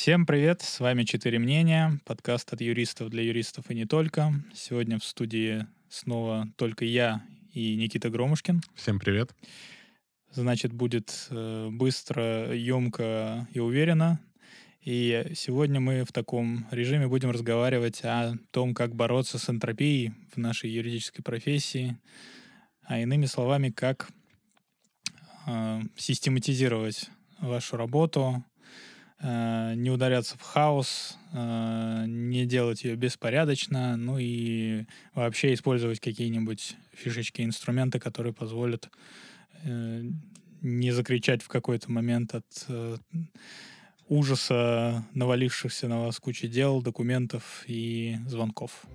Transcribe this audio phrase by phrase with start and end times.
[0.00, 4.32] Всем привет, с вами «Четыре мнения», подкаст от юристов для юристов и не только.
[4.54, 8.62] Сегодня в студии снова только я и Никита Громушкин.
[8.74, 9.34] Всем привет.
[10.30, 14.18] Значит, будет э, быстро, емко и уверенно.
[14.80, 20.38] И сегодня мы в таком режиме будем разговаривать о том, как бороться с энтропией в
[20.38, 21.98] нашей юридической профессии,
[22.84, 24.08] а иными словами, как
[25.46, 28.42] э, систематизировать вашу работу,
[29.22, 37.42] не ударяться в хаос, э, не делать ее беспорядочно, ну и вообще использовать какие-нибудь фишечки,
[37.42, 38.88] инструменты, которые позволят
[39.64, 40.02] э,
[40.62, 42.96] не закричать в какой-то момент от э,
[44.08, 48.86] ужаса навалившихся на вас кучи дел, документов и звонков.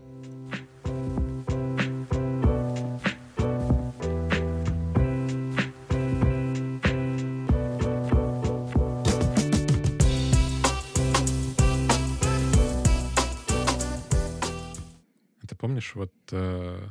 [15.66, 16.88] Помнишь, вот э,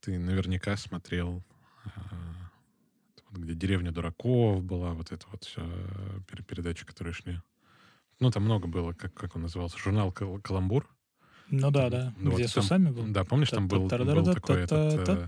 [0.00, 1.42] ты наверняка смотрел,
[1.84, 1.90] э,
[3.30, 5.60] вот где деревня дураков была, вот это вот все
[6.28, 7.40] пер- передачи, которые шли.
[8.20, 10.88] Ну, там много было, как, как он назывался, журнал «Кал- «Каламбур».
[11.50, 12.14] Ну да, да.
[12.16, 13.08] Ну, Где вот с усами был?
[13.08, 15.26] Да, помнишь, там был, был такой этот, э,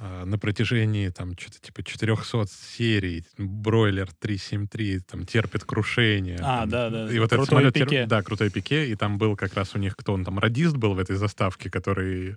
[0.00, 6.38] на протяжении там что-то типа 400 серий Бройлер 373 там терпит крушение.
[6.40, 7.12] А, там, да, да.
[7.12, 8.06] И вот этот Крутой самолет тер- пике.
[8.06, 8.88] Да, крутой пике.
[8.90, 11.70] И там был как раз у них, кто он там, радист был в этой заставке,
[11.70, 12.36] который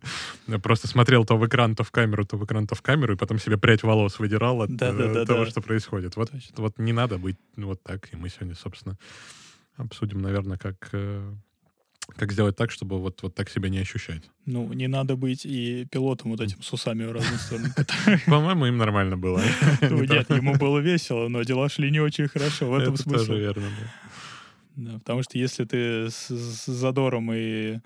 [0.61, 3.17] просто смотрел то в экран, то в камеру, то в экран, то в камеру, и
[3.17, 5.49] потом себе прядь волос выдирал от Да, да, э, да, того, да.
[5.51, 6.15] что происходит.
[6.17, 6.53] Вот, Точно.
[6.57, 8.13] вот не надо быть вот так.
[8.13, 8.97] И мы сегодня, собственно,
[9.77, 11.33] обсудим, наверное, как, э,
[12.15, 14.21] как сделать так, чтобы вот, вот так себя не ощущать.
[14.45, 17.69] Ну, не надо быть и пилотом вот этим с усами в разные стороны.
[18.27, 19.41] По-моему, им нормально было.
[19.81, 22.69] Ну, Нет, ему было весело, но дела шли не очень хорошо.
[22.69, 23.25] В этом Это смысл.
[23.25, 23.63] тоже верно.
[24.75, 24.93] да.
[24.99, 27.79] Потому что если ты с, с задором и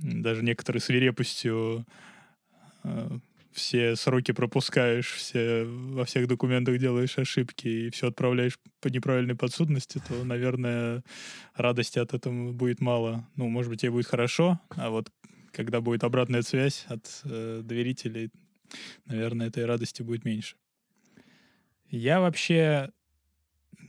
[0.00, 1.86] даже некоторой свирепостью
[2.84, 3.18] э,
[3.52, 9.98] все сроки пропускаешь, все, во всех документах делаешь ошибки и все отправляешь по неправильной подсудности,
[9.98, 11.02] то, наверное,
[11.54, 13.28] радости от этого будет мало.
[13.36, 15.10] Ну, может быть, тебе будет хорошо, а вот
[15.52, 18.30] когда будет обратная связь от э, доверителей,
[19.04, 20.56] наверное, этой радости будет меньше.
[21.90, 22.90] Я вообще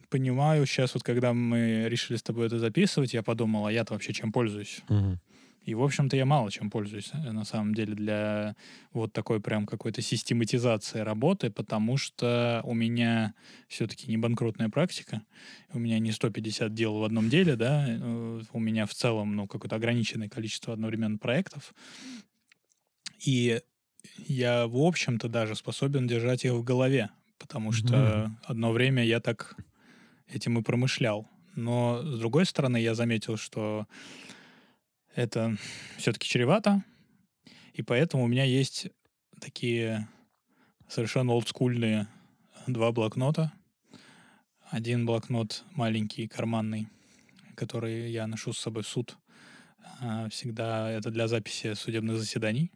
[0.09, 4.13] понимаю сейчас, вот когда мы решили с тобой это записывать, я подумал, а я-то вообще
[4.13, 4.81] чем пользуюсь?
[4.89, 5.19] Мгм.
[5.66, 8.56] И, в общем-то, я мало чем пользуюсь, э, на самом деле, для
[8.91, 13.34] вот такой прям какой-то систематизации работы, потому что у меня
[13.68, 15.22] все-таки не банкротная практика,
[15.74, 19.47] у меня не 150 дел в одном деле, да, э, у меня в целом, ну,
[19.47, 21.74] какое-то ограниченное количество одновременно проектов,
[23.25, 23.62] и
[24.18, 27.09] я, в общем-то, даже способен держать их в голове,
[27.40, 29.56] потому что одно время я так
[30.28, 31.28] этим и промышлял.
[31.56, 33.88] Но, с другой стороны, я заметил, что
[35.16, 35.57] это
[35.97, 36.84] все-таки чревато,
[37.74, 38.88] и поэтому у меня есть
[39.40, 40.07] такие
[40.88, 42.07] совершенно олдскульные
[42.68, 43.51] два блокнота.
[44.69, 46.88] Один блокнот маленький, карманный,
[47.56, 49.18] который я ношу с собой в суд.
[50.01, 52.72] А, Всегда это для записи судебных заседаний.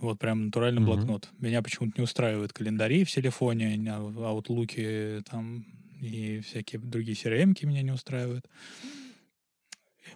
[0.00, 0.90] Вот прям натуральный Мгм.
[0.90, 1.30] блокнот.
[1.38, 5.64] Меня почему-то не устраивают календари в телефоне, аутлуки там
[6.00, 8.46] и всякие другие CRM-ки меня не устраивают.
[8.84, 9.05] И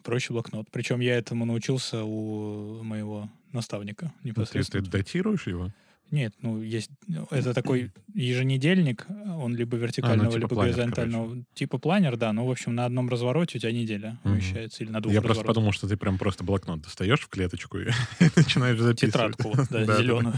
[0.02, 0.68] Проще блокнот.
[0.70, 4.86] Причем я этому научился у моего наставника Ну, Ты, ты непосредственно.
[4.86, 5.70] датируешь его?
[6.10, 9.06] Нет, ну есть ну, это такой еженедельник,
[9.36, 12.32] он либо вертикального, типа либо планер, горизонтального, типа планер, да.
[12.32, 15.42] Ну в общем на одном развороте у тебя неделя умещается или на двух Я просто
[15.42, 15.54] разворотах.
[15.54, 17.90] подумал, что ты прям просто блокнот достаешь в клеточку и
[18.36, 19.12] начинаешь записывать.
[19.36, 20.34] Тетрадку, вот, да, Да, зеленую.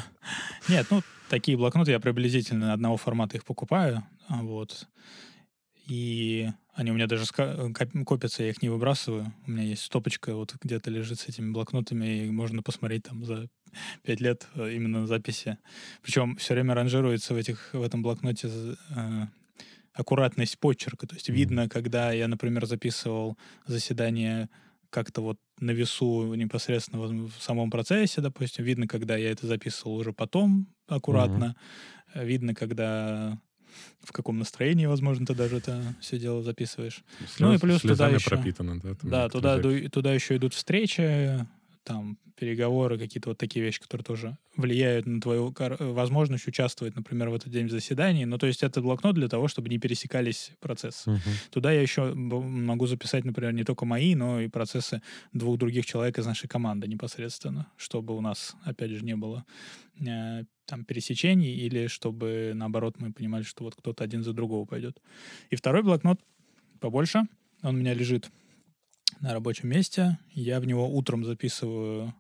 [0.69, 4.87] Нет, ну такие блокноты я приблизительно одного формата их покупаю, а, вот.
[5.93, 7.27] И они у меня даже
[8.07, 9.35] копятся, я их не выбрасываю.
[9.47, 13.51] У меня есть стопочка, вот где-то лежит с этими блокнотами, и можно посмотреть там за
[14.03, 15.59] пять лет э, именно записи.
[16.03, 19.27] Причем все время ранжируется в, этих, в этом блокноте э,
[19.93, 21.07] аккуратность почерка.
[21.07, 21.37] То есть Мгм.
[21.37, 23.37] видно, когда я, например, записывал
[23.67, 24.49] заседание
[24.89, 28.65] как-то вот на весу непосредственно в самом процессе, допустим.
[28.65, 31.55] Видно, когда я это записывал уже потом аккуратно.
[32.15, 33.39] Э, Видно, когда
[34.03, 37.03] в каком настроении, возможно, ты даже это все дело записываешь.
[37.39, 38.95] Ну и Слез- плюс туда еще- пропитано, да?
[39.03, 41.47] Да, туда, ду- туда еще идут встречи,
[41.85, 47.31] там, переговоры, какие-то вот такие вещи, которые тоже влияют на твою э, возможность участвовать, например,
[47.31, 48.25] в этот день в заседании.
[48.25, 51.11] Ну, то есть это блокнот для того, чтобы не пересекались процессы.
[51.11, 51.21] Мгм.
[51.51, 55.03] Туда я еще могу записать, например, не только мои, но и процессы
[55.33, 59.45] двух других человек из нашей команды непосредственно, чтобы у нас, опять же, не было
[60.01, 65.01] э, там пересечений или чтобы, наоборот, мы понимали, что вот кто-то один за другого пойдет.
[65.51, 66.21] И второй блокнот
[66.81, 67.23] побольше,
[67.63, 68.31] Он у меня лежит
[69.23, 70.19] на рабочем месте.
[70.33, 72.15] Я в него утром записываю...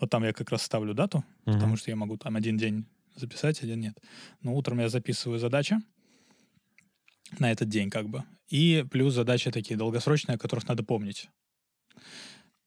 [0.00, 1.54] Вот там я как раз ставлю дату, Мгм.
[1.54, 3.96] потому что я могу там один день записать, один нет.
[4.40, 5.76] Но утром я записываю задачи
[7.38, 8.24] на этот день как бы.
[8.48, 11.28] И плюс задачи такие долгосрочные, о которых надо помнить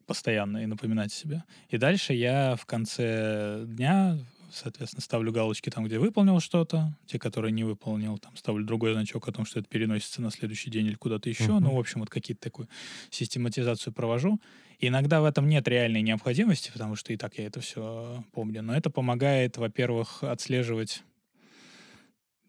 [0.06, 1.44] постоянно и напоминать себе.
[1.70, 4.18] И дальше я в конце дня,
[4.52, 9.28] соответственно, ставлю галочки там, где выполнил что-то, те, которые не выполнил, там ставлю другой значок
[9.28, 11.54] о том, что это переносится на следующий день или куда-то еще.
[11.54, 11.64] Мгм.
[11.64, 12.70] Ну, в общем, вот какие-то такую
[13.10, 14.40] систематизацию провожу.
[14.80, 18.62] Иногда в этом нет реальной необходимости, потому что и так я это все помню.
[18.62, 21.04] Но это помогает, во-первых, отслеживать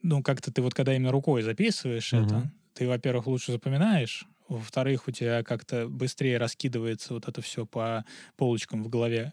[0.03, 2.25] ну, как-то ты вот когда именно рукой записываешь Мгм.
[2.25, 8.05] это, ты, во-первых, лучше запоминаешь, во-вторых, у тебя как-то быстрее раскидывается вот это все по
[8.37, 9.33] полочкам в голове,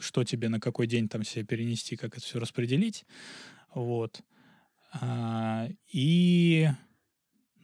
[0.00, 3.04] что тебе на какой день там себе перенести, как это все распределить.
[3.74, 4.20] Вот.
[4.92, 6.68] А, и,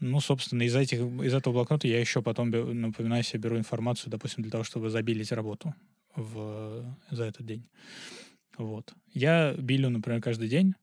[0.01, 4.43] ну, собственно, из, этих, из этого блокнота я еще потом, напоминаю себе, беру информацию, допустим,
[4.43, 5.75] для того, чтобы забилить работу
[6.17, 7.69] в, за этот день.
[8.59, 8.93] Вот.
[9.13, 10.75] Я билю, например, каждый день.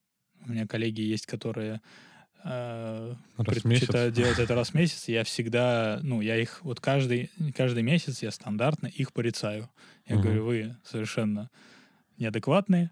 [0.46, 1.82] У меня коллеги есть, которые
[2.44, 4.16] э, Раз в предпочитают месяц.
[4.16, 5.08] делать это раз в месяц.
[5.08, 9.70] Я всегда, ну, я их вот каждый, каждый месяц я стандартно их порицаю.
[10.06, 10.24] Я Мгм.
[10.24, 11.50] говорю, вы совершенно
[12.18, 12.92] неадекватные.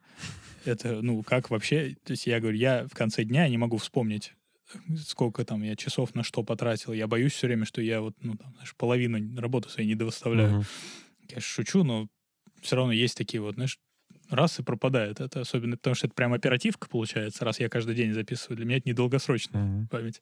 [0.66, 1.96] Это, ну, как вообще...
[2.04, 4.34] То есть я говорю, я в конце дня не могу вспомнить,
[4.98, 6.94] сколько там я часов на что потратил.
[6.94, 10.52] Я боюсь все время, что я вот, ну, там, знаешь, половину работы своей не довыставляю.
[10.52, 10.66] Мгм.
[11.30, 12.08] Я шучу, но
[12.62, 13.78] все равно есть такие вот, знаешь,
[14.30, 15.20] раз и пропадает.
[15.20, 18.58] Это особенно, потому что это прям оперативка получается, раз я каждый день записываю.
[18.58, 19.88] Для меня это недолгосрочная Мгм.
[19.88, 20.22] память.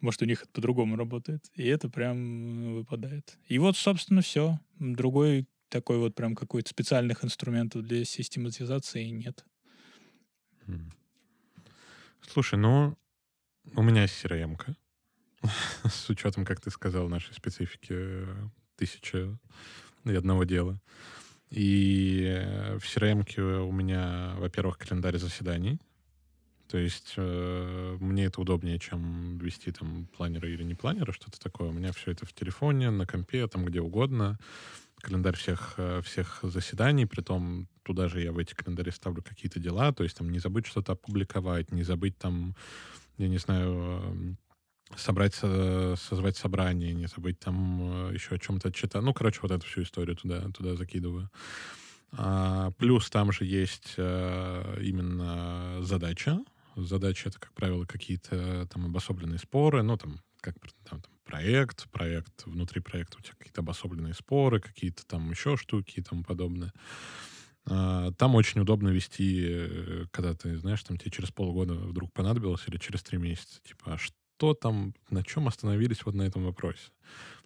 [0.00, 1.44] Может, у них это по-другому работает.
[1.54, 3.38] И это прям выпадает.
[3.48, 4.60] И вот, собственно, все.
[4.78, 9.44] Другой такой вот прям какой-то специальных инструментов для систематизации нет.
[12.26, 12.96] Слушай, ну,
[13.74, 14.56] у меня есть crm
[15.84, 18.34] с учетом, как ты сказал, нашей специфики э,
[18.76, 19.38] тысяча
[20.04, 20.80] и одного дела.
[21.54, 25.78] И э, в crm у меня, во-первых, календарь заседаний.
[26.68, 31.68] То есть э, мне это удобнее, чем вести там планеры или не планеры, что-то такое.
[31.68, 34.36] У меня все это в телефоне, на компе, там где угодно.
[35.00, 39.92] Календарь всех, э, всех заседаний, притом туда же я в эти календари ставлю какие-то дела,
[39.92, 42.56] то есть там не забыть что-то опубликовать, не забыть там,
[43.16, 44.38] я не знаю, эм,
[44.96, 49.02] собрать, со- созвать собрание, не забыть там э, еще о чем-то отчитать.
[49.02, 51.30] Ну, короче, вот эту всю историю туда, туда закидываю.
[52.12, 56.38] А, плюс там же есть э, именно задача.
[56.76, 60.56] Задача— это, как правило, какие-то там обособленные споры, ну, там, как
[60.88, 66.00] там, там, проект, проект, внутри проекта у тебя какие-то обособленные споры, какие-то там еще штуки
[66.00, 66.72] и тому подобное.
[67.66, 72.64] А, Там очень удобно вести, э, когда ты, знаешь, там тебе через полгода вдруг понадобилось
[72.68, 73.60] или через три месяца.
[73.62, 74.14] Типа, а что
[74.54, 76.90] там, на чем остановились вот на этом вопросе?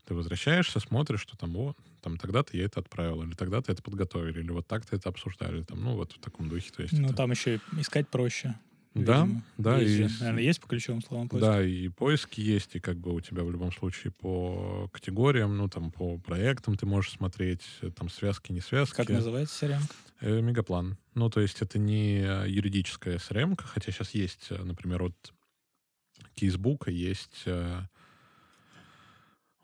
[0.06, 4.40] Ты возвращаешься, смотришь, что там, о, там тогда-то я это отправил, или тогда-то это подготовили,
[4.40, 6.70] или вот так-то это обсуждали, там, ну, вот в таком духе.
[6.74, 8.54] То есть Ну, это- там еще искать проще.
[8.94, 9.42] Да, видимо.
[9.58, 11.46] да, Есть и же, наверное, есть по ключевым словам поиска?
[11.52, 15.68] Да, и поиски есть, и как бы у тебя в любом случае по категориям, ну,
[15.68, 18.96] там, по проектам ты можешь смотреть, э, там, связки, не связки.
[18.96, 19.82] Как называется CRM?
[20.20, 20.96] Э, Мегаплан.
[21.14, 25.32] Ну, то есть это не юридическая CRM, хотя сейчас есть, э, например, от
[26.38, 27.42] Кейсбука есть...
[27.46, 27.82] э,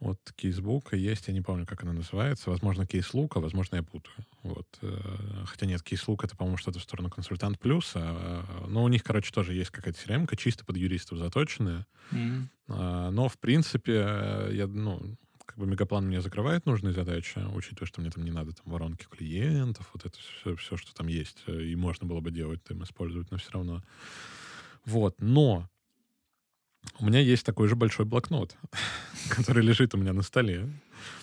[0.01, 2.51] От Кейсбука есть, я не помню, как она называется.
[2.51, 4.15] Возможно, Кейслук, а возможно, я путаю.
[4.43, 4.67] Вот.
[4.83, 7.93] э, Хотя нет, Кейслук— это, по-моему, что-то в сторону Консультант Плюс.
[7.95, 11.87] а, Но у них, короче, тоже есть какая-то CRM, чисто под юристов заточенная.
[12.69, 15.17] А, Но, в принципе, э, я, ну,
[15.47, 19.07] как бы Мегаплан мне закрывает нужные задачи, учитывая, что мне там не надо там воронки
[19.09, 23.31] клиентов, вот это все, все, что там есть, и можно было бы делать, там использовать,
[23.31, 23.83] но все равно.
[24.87, 25.69] Вот, но
[26.99, 28.57] у меня есть такой же большой блокнот,
[29.29, 30.69] который лежит у меня на столе,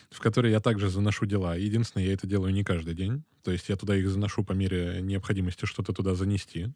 [0.10, 1.56] в который я также заношу дела.
[1.56, 3.24] Единственное, я это делаю не каждый день.
[3.44, 6.70] То есть я туда их заношу по мере необходимости что-то туда занести,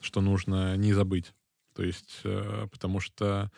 [0.00, 1.32] что нужно не забыть.
[1.74, 3.50] То есть, э, потому что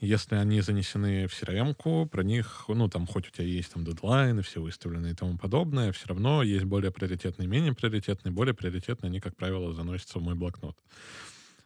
[0.00, 4.40] если они занесены в crm про них, ну, там, хоть у тебя есть там дедлайны,
[4.42, 8.32] все выставлены и тому подобное, все равно есть более приоритетные, менее приоритетные.
[8.32, 10.76] Более приоритетные, они, как правило, заносятся в мой блокнот.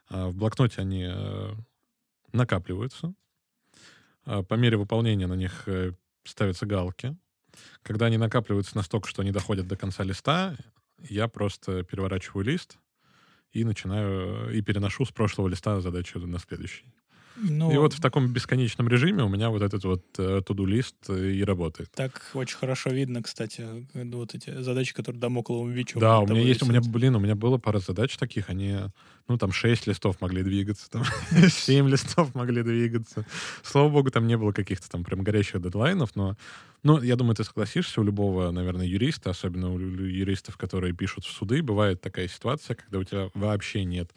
[0.09, 1.52] А в блокноте они э,
[2.35, 3.14] накапливаются.
[4.25, 5.93] А по мере выполнения на них э,
[6.25, 7.17] ставятся галки.
[7.83, 10.57] Когда они накапливаются настолько, что они доходят до конца листа,
[10.99, 12.79] я просто переворачиваю лист
[13.53, 16.93] и начинаю, и переношу с прошлого листа задачу на следующий.
[17.37, 21.33] Ну, И вот в таком бесконечном режиме у меня вот этот вот э, туду-лист э,
[21.33, 21.91] и работает.
[21.95, 26.00] Так очень хорошо видно, кстати, э, вот эти задачи, которые домокловым бичом.
[26.00, 28.76] Да, у меня есть, у меня, блин, у меня было пара задач таких, они,
[29.26, 31.03] ну, там, 6 листов могли двигаться, там,
[31.49, 33.26] 7 листов могли двигаться.
[33.62, 36.37] Слава богу, там не было каких-то там прям горящих дедлайнов, но,
[36.85, 41.33] ну, я думаю, ты согласишься, у любого, наверное, юриста, особенно у юристов, которые пишут в
[41.33, 44.12] суды, бывает такая ситуация, когда у тебя вообще нет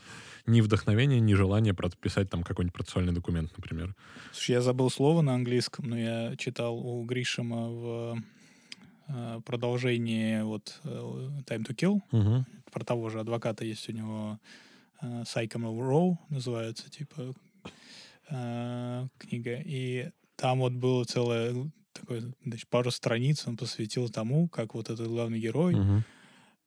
[0.48, 3.96] ни вдохновения, ни желания писать там какой-нибудь процессуальный документ, например.
[4.32, 8.24] Слушай, я забыл слово на английском, но я читал у Гришима в
[9.08, 10.90] э, продолжении вот э,
[11.46, 12.02] Time to Kill.
[12.12, 12.46] Мгм.
[12.72, 14.40] Про того же адвоката есть у него
[15.02, 17.34] э, Sycamore Row, называется, типа,
[19.18, 19.62] книга.
[19.66, 25.08] И там вот было целое такое, значит, пару страниц он посвятил тому, как вот этот
[25.08, 26.04] главный герой Мгм.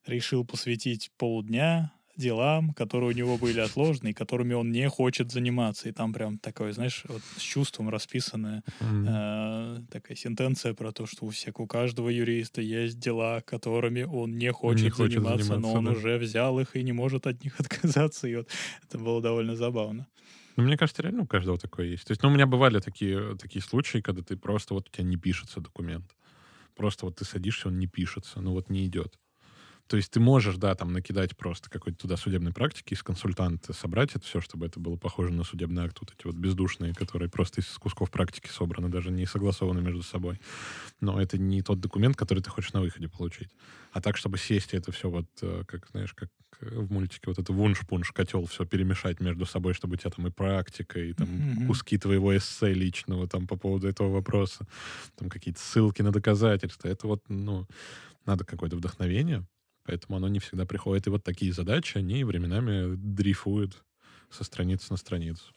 [0.06, 5.88] решил посвятить полдня делам, которые у него были отложены и которыми он не хочет заниматься.
[5.88, 9.06] И там прям такое, знаешь, вот с чувством расписанная Мгм.
[9.08, 14.38] э, такая сентенция про то, что у всех, у каждого юриста есть дела, которыми он
[14.38, 15.90] не хочет, хочет заниматься, но заниматься, он да.
[15.92, 18.28] уже взял их и не может от них отказаться.
[18.28, 18.48] И вот
[18.82, 20.06] это было довольно забавно.
[20.56, 22.04] Ну, мне кажется, реально у каждого такое есть.
[22.06, 25.04] То есть, ну, у меня бывали такие, такие случаи, когда ты просто вот у тебя
[25.04, 26.14] не пишется документ.
[26.74, 29.18] Просто вот ты садишься, он не пишется, ну вот не идет.
[29.90, 34.14] То есть ты можешь, да, там накидать просто какой-то туда судебной практики из консультанта, собрать
[34.14, 37.60] это все, чтобы это было похоже на судебный акт, вот эти вот бездушные, которые просто
[37.60, 40.40] из кусков практики собраны, даже не согласованы между собой.
[41.00, 43.50] Но это не тот документ, который ты хочешь на выходе получить.
[43.90, 46.28] А так, чтобы сесть и это все вот, э, как, знаешь, как
[46.60, 50.28] э, в мультике, вот это вунш-пунш, котел, все перемешать между собой, чтобы у тебя там
[50.28, 51.66] и практика, и там Мгм.
[51.66, 54.68] куски твоего эссе личного там по поводу этого вопроса,
[55.16, 56.86] там какие-то ссылки на доказательства.
[56.86, 57.66] Это вот, ну,
[58.24, 59.44] надо какое-то вдохновение,
[59.90, 61.06] поэтому оно не всегда приходит.
[61.08, 63.84] И вот такие задачи, они временами дрейфуют
[64.30, 65.52] со страницы на страницу.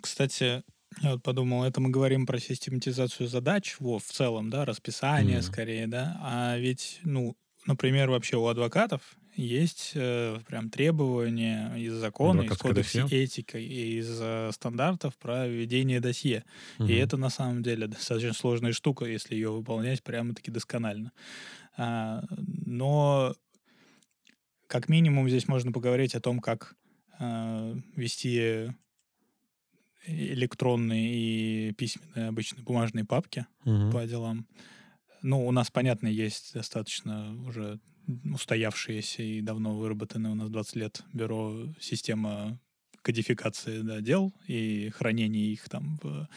[0.00, 0.62] Кстати,
[1.02, 5.42] я вот подумал, это мы говорим про систематизацию задач, во, в целом, да, расписание Мгм.
[5.42, 7.36] скорее, да, а ведь, ну,
[7.66, 13.10] например, вообще у адвокатов есть э, прям требования из закона, из кодекса досье?
[13.10, 16.44] этики, из э, стандартов про ведение досье.
[16.84, 16.96] И Мгм.
[16.96, 21.12] это на самом деле достаточно сложная штука, если ее выполнять прямо-таки досконально.
[21.76, 23.34] А, но
[24.70, 26.76] как минимум здесь можно поговорить о том, как
[27.18, 28.70] а, вести
[30.06, 33.90] электронные и письменные обычно бумажные папки Мгм.
[33.90, 34.46] по делам.
[35.22, 37.80] Ну, у нас, понятно, есть достаточно уже
[38.32, 42.58] устоявшиеся и давно выработанная у нас 20 лет бюро система
[43.02, 46.28] кодификации да, дел и хранения их там в,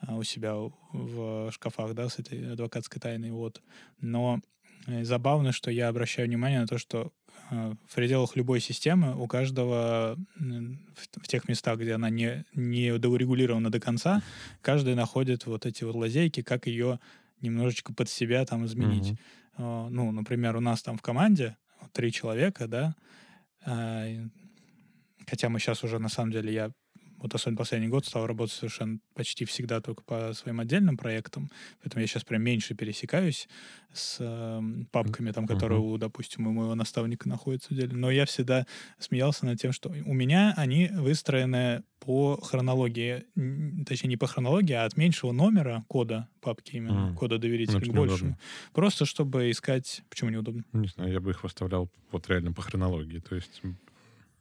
[0.00, 0.56] а, у себя
[0.92, 3.62] в шкафах, да, с этой адвокатской тайной, вот.
[4.00, 4.40] Но
[4.86, 7.17] э, забавно, что я обращаю внимание на то, что э,
[7.50, 13.80] в пределах любой системы у каждого в, тех местах, где она не, не урегулирована до
[13.80, 14.22] конца,
[14.60, 16.98] каждый находит вот эти вот лазейки, как ее
[17.40, 19.14] немножечко под себя там изменить.
[19.56, 21.56] Э, Ну, например, у нас там в команде
[21.92, 22.94] три человека, да,
[23.66, 24.28] и-
[25.26, 26.70] хотя мы сейчас уже, на самом деле, я
[27.18, 31.50] вот особенно последний год стал работать совершенно почти всегда только по своим отдельным проектам,
[31.82, 33.48] поэтому я сейчас прям меньше пересекаюсь
[33.92, 37.98] с эм, папками, там, которые, у, допустим, у моего наставника находятся отдельно.
[37.98, 38.66] Но я всегда
[38.98, 43.24] смеялся над тем, что у меня они выстроены по хронологии,
[43.84, 47.16] точнее, не по хронологии, а от меньшего номера кода папки именно, Мгм.
[47.16, 48.16] кода доверителя Очень к большему.
[48.30, 48.38] удобно.
[48.72, 50.02] Просто чтобы искать...
[50.08, 50.64] Почему неудобно?
[50.72, 53.18] Не знаю, я бы их выставлял вот реально по хронологии.
[53.18, 53.60] То есть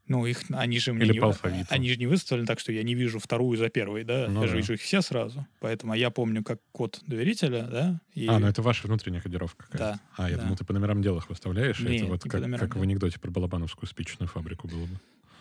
[0.08, 1.68] Ну, их, они же мне Или не, по алфавиту.
[1.70, 4.28] они же не выставлены так, что я не вижу вторую за первой, да?
[4.30, 4.58] Ну я же да.
[4.60, 5.46] вижу их все сразу.
[5.60, 8.02] Поэтому я помню как код доверителя, да?
[8.14, 8.26] И...
[8.28, 10.00] А, ну это ваша внутренняя кодировка какая-то.
[10.18, 10.44] Да, А, я да.
[10.44, 12.74] думал, ты по номерам дел их выставляешь, и Не, это вот не как, как в
[12.76, 12.84] дел.
[12.84, 15.00] анекдоте про Балабановскую спичечную фабрику было бы.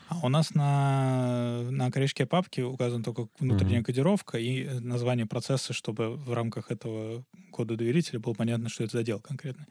[0.08, 3.84] А у нас на, на корешке папки указана только внутренняя Мгм.
[3.86, 9.02] кодировка и название процесса, чтобы в рамках этого кода доверителя было понятно, что это за
[9.02, 9.66] дело конкретно.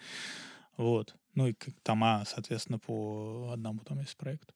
[0.77, 1.15] Вот.
[1.35, 4.53] Ну и тома, соответственно, по одному там есть проекту.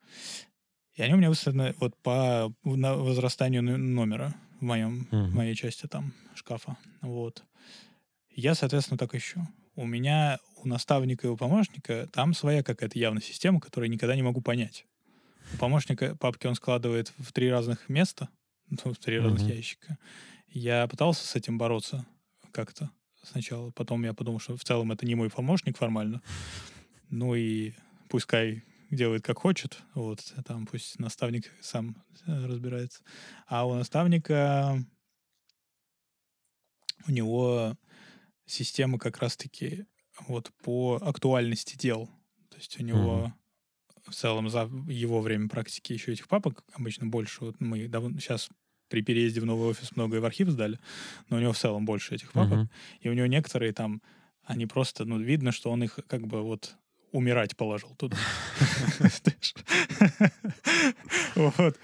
[0.95, 5.35] И они у меня выставлены вот по возрастанию но- номера в, моем, в Мгм.
[5.35, 6.77] моей части там шкафа.
[7.01, 7.43] Вот.
[8.31, 9.45] Я, соответственно, так ищу.
[9.75, 14.15] У меня, у наставника и у помощника там своя какая-то явно система, которую я никогда
[14.15, 14.85] не могу понять.
[15.53, 18.29] У помощника папки он складывает в три разных места,
[18.69, 19.51] в три разных Мгм.
[19.51, 19.97] ящика.
[20.47, 22.05] Я пытался с этим бороться
[22.51, 22.89] как-то
[23.23, 23.71] сначала.
[23.71, 26.21] Потом я подумал, что в целом это не мой помощник формально.
[27.09, 27.73] Ну и
[28.09, 29.81] пускай делает как хочет.
[29.93, 33.03] Вот, там пусть наставник сам э, разбирается.
[33.47, 34.83] А у наставника
[37.07, 37.77] у него
[38.45, 39.85] система как раз-таки
[40.27, 42.07] вот по актуальности дел.
[42.49, 43.33] То есть у него
[44.07, 47.45] в целом за его время практики еще этих папок обычно больше.
[47.45, 47.79] Вот мы
[48.19, 48.49] сейчас
[48.89, 50.79] при переезде в новый офис много и в архив сдали,
[51.29, 52.57] но у него в целом больше этих папок.
[52.57, 52.69] Мгм.
[53.01, 54.01] И у него некоторые там,
[54.43, 56.75] они просто, ну, видно, что он их как бы вот
[57.11, 58.17] умирать положил туда.
[61.55, 61.79] Вот.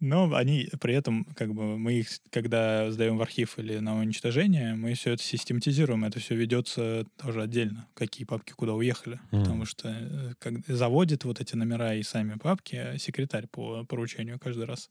[0.00, 4.74] Но они при этом, как бы, мы их, когда сдаем в архив или на уничтожение,
[4.74, 6.04] мы все это систематизируем.
[6.04, 9.20] Это все ведется тоже отдельно, какие папки куда уехали.
[9.32, 9.42] Мгм.
[9.42, 14.38] Потому что э, как, заводит вот эти номера и сами папки а секретарь по поручению
[14.38, 14.88] каждый раз.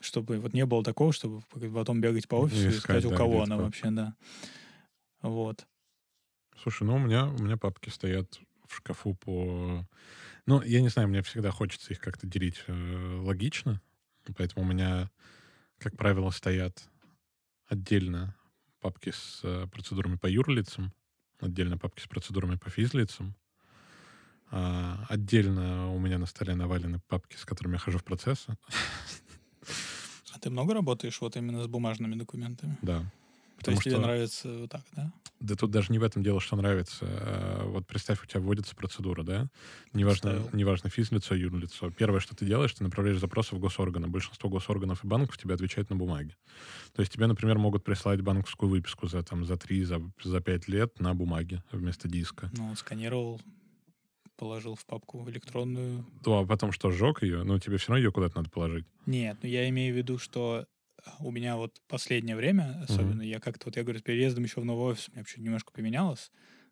[0.00, 3.16] Чтобы вот не было такого, чтобы потом бегать по офису и искать, искать, у да,
[3.16, 4.14] кого где она эти вообще, да.
[5.22, 5.66] Вот.
[6.62, 9.84] Слушай, ну у меня, у меня папки стоят в шкафу по...
[10.46, 13.80] Ну, я не знаю, мне всегда хочется их как-то делить э, логично,
[14.32, 15.10] поэтому у меня,
[15.78, 16.88] как правило, стоят
[17.66, 18.36] отдельно
[18.80, 20.92] папки с э, процедурами по юрлицам,
[21.40, 23.34] отдельно папки с процедурами по физлицам,
[24.50, 28.56] а, отдельно у меня на столе навалены папки, с которыми я хожу в процессы.
[30.32, 32.76] А ты много работаешь вот именно с бумажными документами?
[32.82, 33.04] Да.
[33.56, 35.12] То Потому есть тебе что- нравится вот так, да?
[35.40, 37.04] Да тут даже не в этом дело, что нравится.
[37.06, 39.48] А, Вот представь, у тебя вводится процедура, да?
[39.92, 41.90] Неважно, неважно физлицо, юрлицо.
[41.90, 44.06] Первое, что ты делаешь, ты направляешь запросы в госорганы.
[44.08, 46.36] Большинство госорганов и банков тебе отвечают на бумаге.
[46.94, 50.68] То есть тебе, например, могут прислать банковскую выписку за, там, за 3, за, за 5
[50.68, 52.50] лет на бумаге вместо диска.
[52.56, 53.40] Ну, сканировал,
[54.36, 56.06] положил в папку электронную.
[56.24, 57.42] Ну, а потом что, сжег ее?
[57.44, 58.86] Ну, тебе все равно ее куда-то надо положить.
[59.06, 60.66] Нет, ну я имею в виду, что
[61.20, 64.64] у меня вот последнее время, особенно, я как-то, вот я говорю, с переездом еще в
[64.64, 66.30] новый офис, у меня чуть немножко поменялось,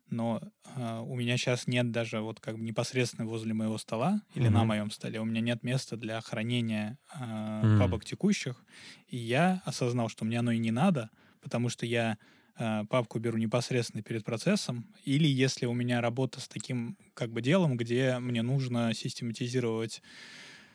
[0.09, 4.47] но а, у меня сейчас нет даже вот как бы непосредственно возле моего стола или
[4.49, 4.65] на Мгм.
[4.65, 7.73] моем столе, у меня нет места для хранения а, М.
[7.75, 8.65] папок текущих,
[9.07, 11.09] и я осознал, что мне оно и не надо,
[11.41, 12.17] потому что я
[12.55, 17.41] а, папку беру непосредственно перед процессом, или если у меня работа с таким как бы
[17.41, 20.01] делом, где мне нужно систематизировать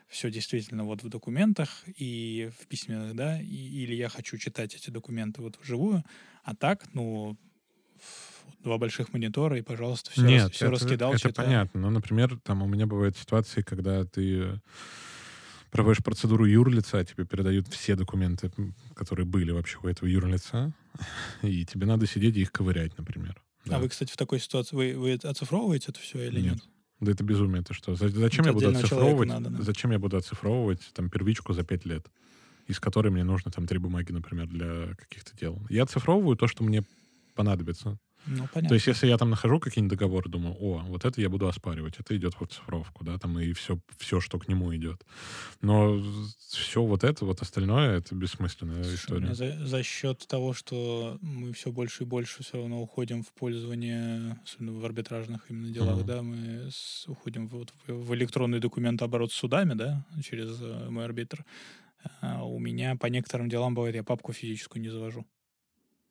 [0.08, 4.90] все действительно вот в документах и в письменных, да, и- или я хочу читать эти
[4.90, 6.04] документы вот вживую,
[6.44, 7.36] а так, ну,
[8.60, 11.48] два больших монитора, и, пожалуйста, все, Нет, все это, раскидал, это читаю.
[11.48, 11.80] понятно.
[11.80, 14.60] Ну, например, там у меня бывают ситуации, когда ты
[15.70, 18.50] проводишь процедуру юрлица, тебе передают все документы,
[18.94, 20.72] которые были вообще у этого юрлица,
[21.42, 23.42] и тебе надо сидеть и их ковырять, например.
[23.70, 23.78] А Да.
[23.78, 26.58] вы, кстати, в такой ситуации, вы, вы оцифровываете это все или нет?
[26.58, 26.68] Нет.
[27.00, 27.94] Да это безумие, это что?
[27.94, 29.28] За- Зачем Это я буду оцифровывать?
[29.28, 29.62] надо, да.
[29.62, 32.06] Зачем я буду оцифровывать там первичку за пять лет,
[32.66, 35.58] из которой мне нужно там три бумаги, например, для каких-то дел?
[35.70, 36.82] Я оцифровываю то, что мне
[37.34, 37.98] понадобится.
[38.28, 38.68] Ну, понятно.
[38.68, 41.94] То есть, если я там нахожу какие-нибудь договоры, думаю, о, вот это я буду оспаривать,
[41.98, 45.04] это идет в оцифровку, да, там и все, все, что к нему идет.
[45.62, 46.00] Но
[46.48, 49.34] все вот это, вот остальное, это бессмысленная Слушай, у история.
[49.34, 54.38] за, за счет того, что мы все больше и больше все равно уходим в пользование,
[54.44, 56.06] особенно в арбитражных именно делах, Мгм.
[56.06, 61.04] да, мы с- уходим вот в, в электронный документооборот с судами, да, через э, мой
[61.04, 61.44] арбитр.
[62.20, 65.26] А у меня по некоторым делам бывает, я папку физическую не завожу.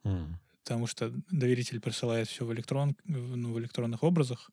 [0.06, 0.40] М.
[0.68, 4.52] Потому что доверитель присылает все в, электрон, ну, в электронных образах,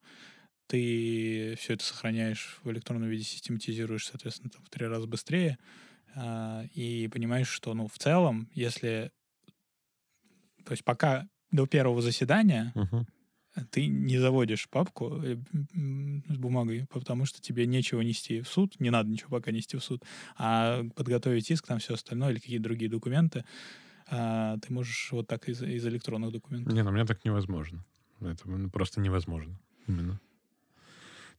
[0.68, 5.58] ты все это сохраняешь в электронном виде, систематизируешь, соответственно, там, в три раза быстрее,
[6.14, 9.10] а, и понимаешь, что, ну, в целом, если...
[10.64, 13.06] То есть пока до первого заседания Мгм.
[13.72, 15.36] ты не заводишь папку э,
[16.28, 19.82] с бумагой, потому что тебе нечего нести в суд, не надо ничего пока нести в
[19.82, 20.04] суд,
[20.36, 23.44] а подготовить иск, там все остальное или какие-то другие документы,
[24.06, 26.72] а, ты можешь вот так из, из электронных документов.
[26.72, 27.84] Не, ну у меня так невозможно.
[28.20, 29.58] Это ну, просто невозможно.
[29.86, 30.20] Именно.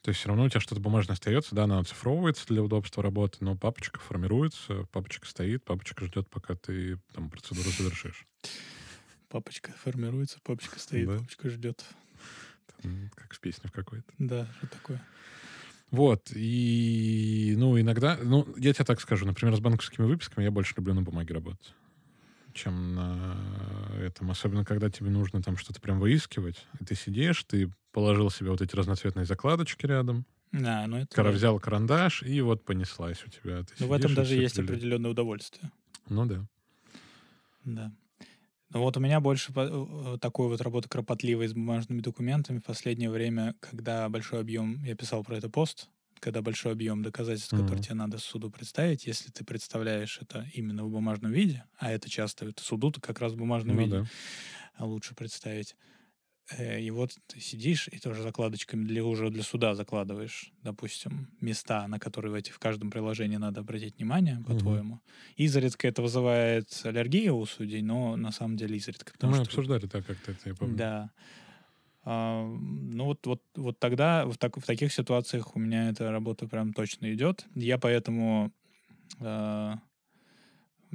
[0.01, 3.37] То есть все равно у тебя что-то бумажное остается, да, она оцифровывается для удобства работы,
[3.41, 8.27] но папочка формируется, папочка стоит, папочка ждет, пока ты там процедуру завершишь.
[9.29, 11.17] Папочка формируется, папочка стоит, Да.
[11.17, 11.83] папочка ждет.
[12.83, 14.05] Там, как в песне в какой-то.
[14.19, 15.03] Да, что такое?
[15.89, 20.73] Вот, и, ну, иногда, ну, я тебе так скажу, например, с банковскими выписками я больше
[20.77, 21.73] люблю на бумаге работать,
[22.55, 23.37] чем на
[23.99, 28.49] этом, особенно когда тебе нужно там что-то прям выискивать, и ты сидишь, ты положил себе
[28.49, 31.13] вот эти разноцветные закладочки рядом, Да, ну это...
[31.15, 33.61] кара взял карандаш, и вот понеслась у тебя.
[33.63, 34.69] Ты Ну, в этом даже есть пилит.
[34.71, 35.69] определенное удовольствие.
[36.09, 36.45] Ну да.
[37.63, 37.91] Да.
[38.71, 42.63] Ну вот у меня больше по- э, такой вот работы кропотливой с бумажными документами в
[42.63, 45.89] последнее время, когда большой объем, я писал про это пост,
[46.25, 47.83] когда большой объем доказательств, которые Мгм.
[47.83, 52.47] тебе надо суду представить, если ты представляешь это именно в бумажном виде, а это часто
[52.47, 54.07] это суду-то как раз в бумажном Ну виде да.
[54.79, 55.75] лучше представить.
[56.51, 61.87] Э, И вот ты сидишь и тоже закладочками для уже для суда закладываешь, допустим, места,
[61.87, 65.01] на которые в, эти, в каждом приложении надо обратить внимание, по-твоему.
[65.37, 69.13] Изредка это вызывает аллергию у судей, но на самом деле изредка.
[69.13, 70.85] Потому мы что обсуждали так как-то это, я помню.
[70.85, 71.11] да.
[72.05, 76.47] А, ну вот, вот, вот тогда в, так- в таких ситуациях у меня эта работа
[76.47, 77.45] прям точно идет.
[77.55, 78.51] Я поэтому
[79.19, 79.79] а,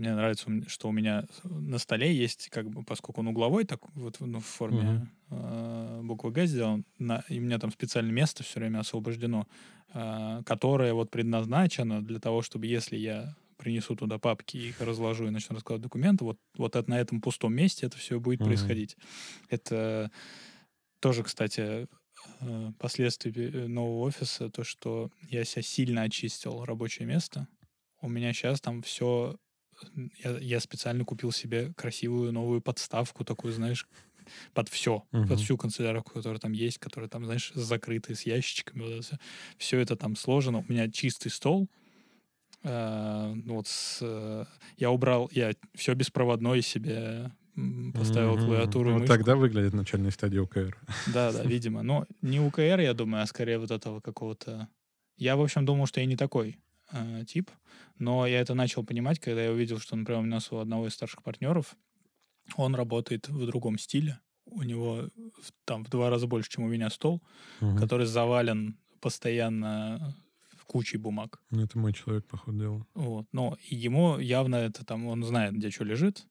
[0.01, 4.17] Мне нравится, что у меня на столе есть, как бы, поскольку он угловой, так вот
[4.21, 5.99] ну, в форме uh-huh.
[6.01, 9.47] э, буквы Г сделан, на, и у меня там специальное место все время освобождено,
[9.93, 15.31] э, которое вот предназначено для того, чтобы если я принесу туда папки, их разложу и
[15.31, 18.47] начну раскладывать документы, вот, вот это, на этом пустом месте это все будет uh-huh.
[18.47, 18.97] происходить.
[19.51, 20.11] Это
[21.01, 21.89] тоже, кстати,
[22.41, 27.49] э, последствия нового офиса, то, что я себя сильно очистил рабочее место.
[28.03, 29.37] У меня сейчас там все
[30.25, 33.89] я, я специально купил себе красивую новую подставку, такую, знаешь,
[34.53, 35.27] под все, uh-huh.
[35.27, 38.83] под всю канцелярию, которая там есть, которая там, знаешь, закрытая с ящичками.
[38.83, 39.19] Вот это
[39.59, 39.79] все.
[39.81, 40.59] это там сложено.
[40.59, 41.69] У меня чистый стол.
[42.63, 44.45] Э, ну вот с, э,
[44.77, 47.33] я убрал, я все беспроводное себе
[47.95, 48.47] поставил mm-hmm.
[48.47, 48.99] клавиатуру.
[48.99, 50.77] Вот тогда выглядит начальная стадия УКР.
[51.15, 51.83] Да, да, видимо.
[51.83, 54.69] Но не УКР, я думаю, а скорее вот этого какого-то.
[55.17, 56.59] Я, в общем, думал, что я не такой
[56.93, 57.51] э, тип.
[57.99, 60.95] Но я это начал понимать, когда я увидел, что, например, у нас у одного из
[60.95, 61.77] старших партнеров
[62.57, 64.19] он работает в другом стиле.
[64.47, 65.09] У него
[65.65, 67.23] там в два раза больше, чем у меня стол,
[67.61, 67.77] угу.
[67.77, 70.15] который завален постоянно
[70.67, 71.41] кучей бумаг.
[71.51, 72.87] Ну, это мой человек, по ходу дела.
[72.95, 73.27] Вот.
[73.33, 76.27] Но ему явно это там, он знает, где что лежит.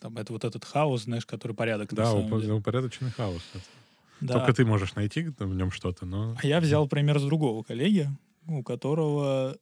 [0.00, 1.92] Там это вот этот хаос, знаешь, который порядок.
[1.92, 3.42] Да, упорядоченный хаос.
[4.20, 4.34] Да.
[4.34, 6.36] Только ты можешь найти в нем что-то, но...
[6.42, 8.08] А я взял пример с другого коллеги,
[8.46, 9.56] у которого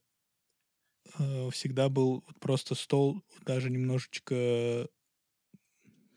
[1.18, 4.88] э, всегда был просто стол даже немножечко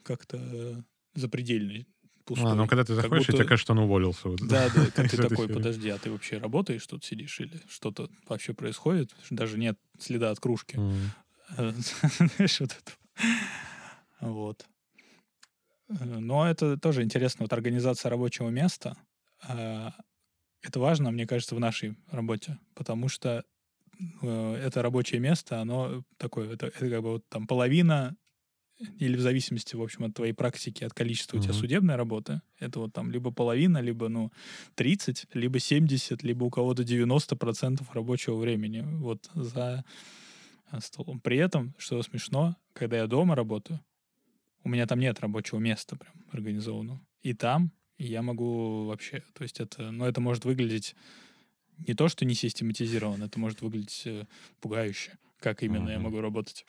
[0.04, 0.84] как-то
[1.16, 1.86] запредельный.
[2.26, 2.52] Пустой.
[2.52, 3.38] А, ну когда ты заходишь, будто...
[3.40, 4.30] тебе кажется, что он уволился.
[4.30, 4.40] Вот.
[4.48, 8.54] Да, да, как ты такой, подожди, а ты вообще работаешь, тут сидишь, или что-то вообще
[8.54, 9.16] происходит?
[9.32, 10.78] Даже нет следа от кружки.
[11.58, 12.92] Знаешь, вот это.
[14.20, 14.66] Вот.
[15.88, 18.96] Но это тоже интересно, вот организация рабочего места.
[19.48, 19.94] А,
[20.62, 23.44] это важно, мне кажется, в нашей работе, потому что
[24.22, 28.16] Э, это рабочее место, оно такое, это, это как бы вот там половина
[28.98, 31.40] или в зависимости, в общем, от твоей практики, от количества mm-hmm.
[31.40, 34.32] у тебя судебной работы, это вот там либо половина, либо, ну,
[34.76, 39.84] 30, либо 70, либо у кого-то 90% рабочего времени вот за
[40.72, 41.20] э, столом.
[41.20, 43.82] При этом, что смешно, когда я дома работаю,
[44.64, 47.02] у меня там нет рабочего места прям организованного.
[47.22, 50.96] И там я могу вообще, то есть это, ну, это может выглядеть
[51.88, 54.26] не то, что не систематизирован, это может выглядеть э,
[54.60, 55.94] пугающе, как именно uh-huh.
[55.94, 56.66] я могу работать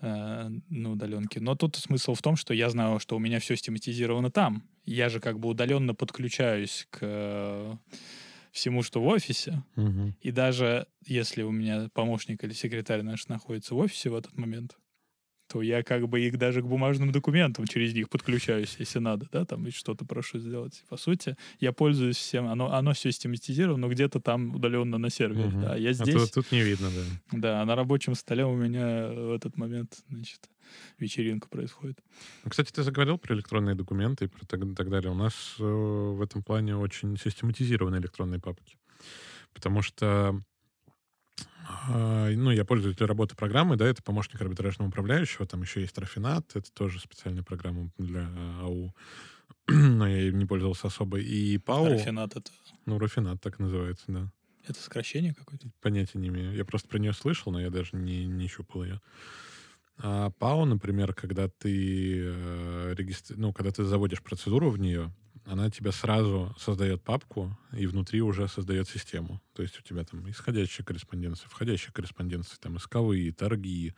[0.00, 1.40] э, на удаленке.
[1.40, 4.64] Но тут смысл в том, что я знаю, что у меня все систематизировано там.
[4.84, 7.76] Я же как бы удаленно подключаюсь к э,
[8.50, 9.62] всему, что в офисе.
[9.76, 10.12] Uh-huh.
[10.20, 14.76] И даже если у меня помощник или секретарь наш находится в офисе в этот момент,
[15.52, 19.44] то я как бы их даже к бумажным документам через них подключаюсь, если надо, да,
[19.44, 20.82] там и что-то прошу сделать.
[20.88, 25.48] По сути, я пользуюсь всем, оно, оно все систематизировано, но где-то там удаленно на сервере,
[25.48, 25.60] угу.
[25.60, 25.76] да.
[25.76, 26.14] Я здесь...
[26.14, 27.38] А тут, тут не видно, да.
[27.38, 30.48] Да, на рабочем столе у меня в этот момент, значит,
[30.98, 31.98] вечеринка происходит.
[32.44, 35.10] Ну, кстати, ты заговорил про электронные документы и про так, так далее.
[35.10, 38.78] У нас э, в этом плане очень систематизированы электронные папки.
[39.52, 40.40] Потому что а,
[41.88, 46.72] ну, я пользователь работы программы, да, это помощник арбитражного управляющего, там еще есть Рафинат, это
[46.72, 48.28] тоже специальная программа для
[48.60, 48.94] АУ,
[49.68, 51.18] но я им не пользовался особо.
[51.18, 51.86] И ПАУ...
[51.86, 52.50] Рафинат это?
[52.86, 54.30] Ну, Рафинат так называется, да.
[54.66, 55.68] Это сокращение какое-то?
[55.80, 56.54] Понятия не имею.
[56.54, 59.00] Я просто про нее слышал, но я даже не, не щупал ее.
[59.98, 63.36] А ПАУ, например, когда ты, э, регистри...
[63.36, 65.12] ну, когда ты заводишь процедуру в нее,
[65.44, 69.40] она тебе сразу создает папку и внутри уже создает систему.
[69.54, 73.94] То есть у тебя там исходящая корреспонденция, входящая корреспонденция, там исковые, торги,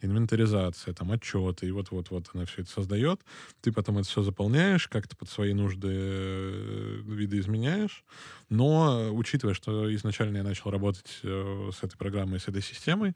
[0.00, 3.20] инвентаризация, там отчеты, и вот-вот-вот она все это создает.
[3.60, 8.04] Ты потом это все заполняешь, как-то под свои нужды э, виды изменяешь.
[8.48, 13.14] Но учитывая, что изначально я начал работать э, с этой программой, с этой системой,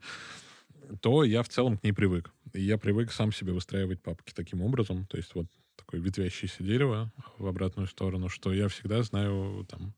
[1.01, 2.31] то я в целом к ней привык.
[2.53, 5.05] И я привык сам себе выстраивать папки таким образом.
[5.07, 5.47] То есть вот
[5.91, 9.93] такое ветвящееся дерево в обратную сторону, что я всегда знаю, там,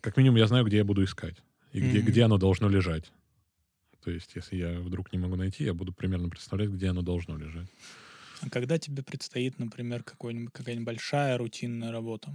[0.00, 1.36] как минимум я знаю, где я буду искать
[1.72, 2.02] и где, mm-hmm.
[2.02, 3.12] где оно должно лежать.
[4.02, 7.36] То есть, если я вдруг не могу найти, я буду примерно представлять, где оно должно
[7.36, 7.68] лежать.
[8.40, 12.32] А когда тебе предстоит, например, какая-нибудь большая рутинная работа,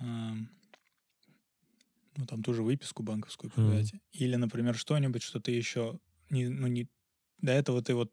[0.00, 0.48] эм,
[2.16, 4.00] ну, там тоже выписку банковскую подать, mm-hmm.
[4.12, 5.98] или, например, что-нибудь, что ты еще
[6.30, 6.88] не, ну, не,
[7.42, 8.10] до этого ты вот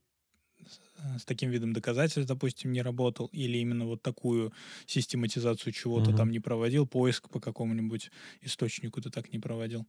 [1.18, 4.54] с таким видом доказательств, допустим, не работал, или именно вот такую
[4.86, 6.18] систематизацию чего-то угу.
[6.18, 9.88] там не проводил, поиск по какому-нибудь источнику ты так не проводил.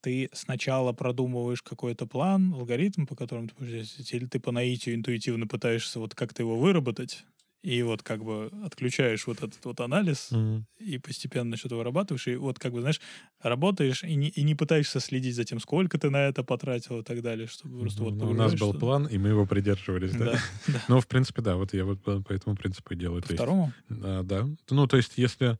[0.00, 4.94] Ты сначала продумываешь какой-то план, алгоритм, по которому ты будешь действовать, или ты по наитию
[4.94, 7.24] интуитивно пытаешься вот как-то его выработать,
[7.62, 10.66] и вот как бы отключаешь вот этот вот анализ Мгм.
[10.78, 13.00] и постепенно что-то вырабатываешь, и вот как бы, знаешь,
[13.40, 17.02] работаешь и не, и не пытаешься следить за тем, сколько ты на это потратил и
[17.02, 18.78] так далее, чтобы просто вот Ну, У нас был погружаешься.
[18.78, 20.32] план, и мы его придерживались, да?
[20.32, 20.38] Да,
[20.68, 20.82] да.
[20.88, 23.22] Ну, в принципе, да, вот я вот по этому принципу и делаю.
[23.22, 23.72] По есть, второму?
[23.90, 24.46] а, да.
[24.70, 25.58] Ну, то есть, если...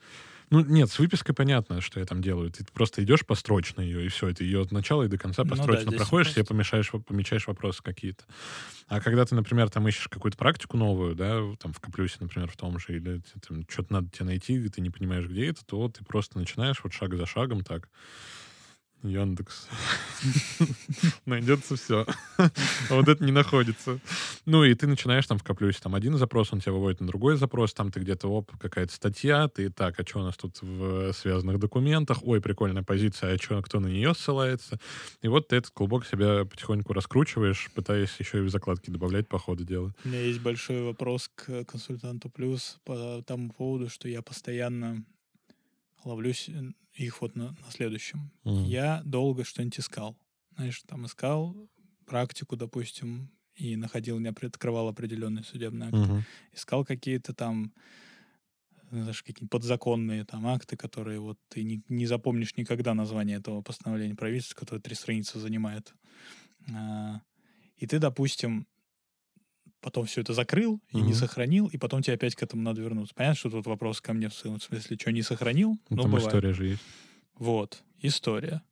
[0.51, 2.51] Ну, нет, с выпиской понятно, что я там делаю.
[2.53, 4.29] Ты просто идешь построчно ее, и все.
[4.29, 7.47] Это ее от начала и до конца Ну да, построчно проходишь, себе просто- помешаешь, помечаешь
[7.49, 8.25] вопросы какие-то.
[8.87, 12.57] А когда ты, например, там ищешь какую-то практику новую, да, там в Каплюсе, например, в
[12.57, 15.89] том же, или там что-то надо тебе найти, и ты не понимаешь, где это, то
[15.89, 17.89] ты просто начинаешь вот шаг за шагом так.
[19.09, 19.69] Яндекс.
[21.27, 22.07] Найдется все.
[22.39, 22.51] А
[22.91, 23.99] вот это не находится.
[24.45, 27.37] Ну, и ты начинаешь там в Каплюсе, там один запрос, он тебя выводит на другой
[27.37, 31.13] запрос, там ты где-то, оп, какая-то статья, ты так, а что у нас тут в
[31.13, 34.79] связанных документах, ой, прикольная позиция, а чё, кто на нее ссылается.
[35.23, 39.39] И вот ты этот клубок себя потихоньку раскручиваешь, пытаясь еще и в закладки добавлять по
[39.39, 39.95] ходу дела.
[40.05, 45.05] У меня есть большой вопрос к консультанту плюс по тому поводу, что я постоянно
[46.05, 46.49] ловлюсь
[46.97, 48.31] их вот на, на следующем.
[48.45, 48.65] Мгм.
[48.65, 50.17] Я долго что-нибудь искал.
[50.57, 51.57] Знаешь, там искал
[52.07, 55.99] практику, допустим, и находил, не открывал определенные судебные акты.
[55.99, 56.25] Мгм.
[56.53, 57.73] Искал какие-то там
[58.91, 64.15] знаешь, какие подзаконные там акты, которые вот ты не, не запомнишь никогда название этого постановления
[64.15, 65.95] правительства, которое три страницы занимает.
[66.75, 67.21] А,
[67.79, 68.69] И ты, допустим,
[69.81, 71.15] потом все это закрыл и не Мгм.
[71.15, 73.15] сохранил, и потом тебе опять к этому надо вернуться.
[73.15, 75.73] Понятно, что тут вопрос ко мне в смысле, что не сохранил?
[75.91, 76.29] Ну, Ну, там бывает.
[76.29, 76.83] история же есть.
[77.39, 78.63] Вот, история.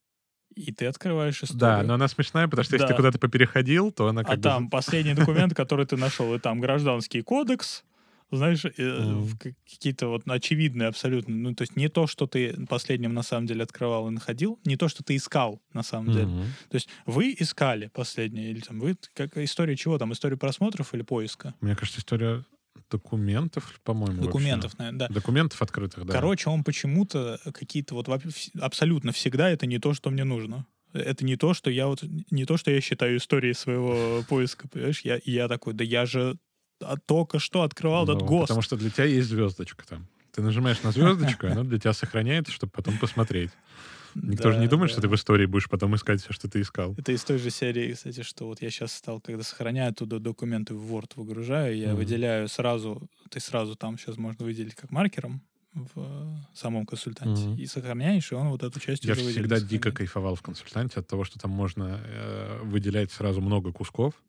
[0.55, 1.59] И ты открываешь историю.
[1.59, 2.97] Да, но она смешная, потому что если ты Да.
[2.97, 4.41] куда-то попереходил, то она А как бы...
[4.43, 7.83] там последний документ, который ты нашел, и там гражданский кодекс,
[8.31, 13.13] знаешь, э, ка- какие-то вот очевидные абсолютно, ну, то есть не то, что ты последним
[13.13, 16.25] на самом деле открывал и находил, не то, что ты искал на самом деле.
[16.25, 16.45] Мгм.
[16.69, 21.01] То есть вы искали последнее, или там вы, как история чего там, история просмотров или
[21.03, 21.53] поиска?
[21.61, 22.43] Мне кажется, история
[22.91, 24.27] документов, по-моему, вообще.
[24.27, 25.13] Документов, наверное, да.
[25.13, 26.13] Документов открытых, да.
[26.13, 30.65] Короче, он почему-то какие-то вот вообще абсолютно всегда это не то, что мне нужно.
[30.93, 35.01] Это не то, что я вот не то, что я считаю историей своего поиска, понимаешь?
[35.01, 36.37] Я, я такой, да я же
[37.05, 38.49] только что открывал этот Ну, ГОСТ.
[38.49, 40.09] Потому что для тебя есть звездочка там.
[40.31, 43.57] Ты нажимаешь на звездочку, она для тебя сохраняется, чтобы потом посмотреть.
[44.27, 44.91] Никто же не Да, думает, да.
[44.91, 46.97] что ты в истории будешь потом искать все, что ты искал.
[46.97, 50.73] Это из той же серии, кстати, что вот я сейчас стал, когда сохраняю туда документы
[50.75, 51.95] в Word выгружаю, я Мгм.
[51.95, 57.57] выделяю сразу, ты сразу там сейчас можно выделить как маркером в э, самом консультанте, Мгм.
[57.57, 60.99] и сохраняешь, и он вот эту часть Я уже выделит, всегда дико кайфовал в консультанте
[60.99, 64.23] от того, что там можно э, выделять сразу много кусков.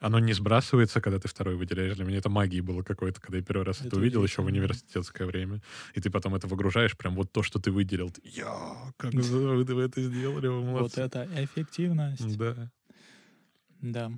[0.00, 1.96] Оно не сбрасывается, когда ты второй выделяешь.
[1.96, 4.46] Для меня это магией было какой-то, когда я первый раз это, Это увидел еще в
[4.46, 5.60] университетское время.
[5.94, 8.10] И ты потом это выгружаешь, прям вот то, что ты выделил.
[8.10, 11.00] Ты, Я, как вы вы это сделали, вы Вот молодцы.
[11.00, 12.38] это эффективность.
[12.38, 12.70] Да.
[13.80, 14.12] Да.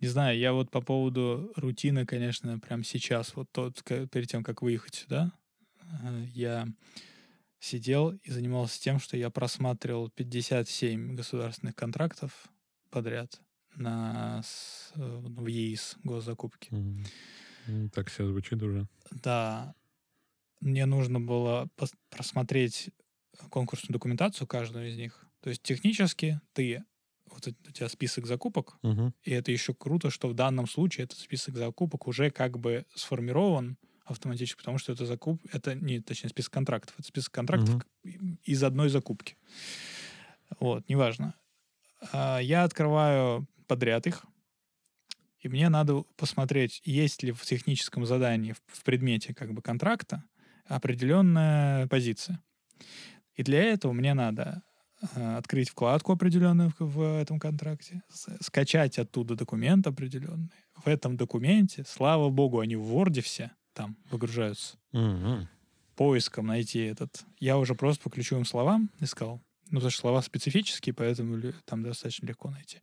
[0.00, 4.62] Не знаю, я вот по поводу рутины, конечно, прям сейчас, вот тот, перед тем, как
[4.62, 5.32] выехать сюда,
[6.02, 6.66] э, я
[7.58, 12.48] сидел и занимался тем, что я просматривал 57 государственных контрактов
[12.90, 13.38] подряд
[13.76, 16.70] на, с- э, в ЕИС госзакупки.
[16.72, 18.86] М, Так все звучит уже.
[19.10, 19.74] Да,
[20.60, 22.90] мне нужно было пос- просмотреть
[23.50, 25.24] конкурсную документацию каждую из них.
[25.40, 26.84] То есть технически ты,
[27.26, 29.14] вот у тебя список закупок, Мгм.
[29.22, 33.78] и это еще круто, что в данном случае этот список закупок уже как бы сформирован
[34.04, 37.86] автоматически, потому что это закуп, это не, точнее, список контрактов, это список контрактов к-
[38.44, 39.36] из одной закупки.
[40.58, 41.34] Вот, неважно.
[42.12, 44.26] А, Я открываю подряд их,
[45.38, 50.24] и мне надо посмотреть, есть ли в техническом задании, в, предмете как бы контракта
[50.66, 52.42] определенная позиция.
[53.36, 54.62] И для этого мне надо
[55.14, 58.02] э, открыть вкладку определенную в, этом контракте,
[58.40, 60.50] скачать оттуда документ определенный.
[60.74, 64.78] В этом документе, слава богу, они в Word все там выгружаются.
[64.92, 65.48] Мгм.
[65.94, 67.24] Поиском найти этот.
[67.38, 69.40] Я уже просто по ключевым словам искал.
[69.70, 72.80] Ну, потому что слова специфические, поэтому там достаточно легко найти.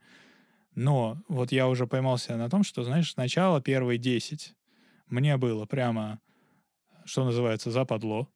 [0.78, 4.54] Но вот я уже поймался на том, что, знаешь, сначала первые 10
[5.08, 6.20] мне было прямо,
[7.04, 8.30] что называется, западло.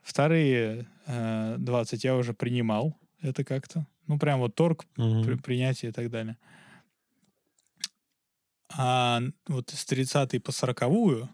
[0.00, 3.86] Вторые э, 20 я уже принимал это как-то.
[4.06, 5.22] Ну, прям вот торг, Мгм.
[5.22, 6.38] при- принятие и так далее.
[8.74, 10.78] А вот с 30 по 40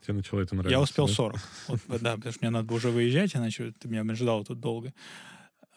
[0.03, 0.75] Тебе начало это нравиться.
[0.75, 1.13] я успел да?
[1.13, 1.41] 40.
[1.69, 4.93] Вот, да, потому что мне надо было уже выезжать, иначе ты меня ждал тут долго.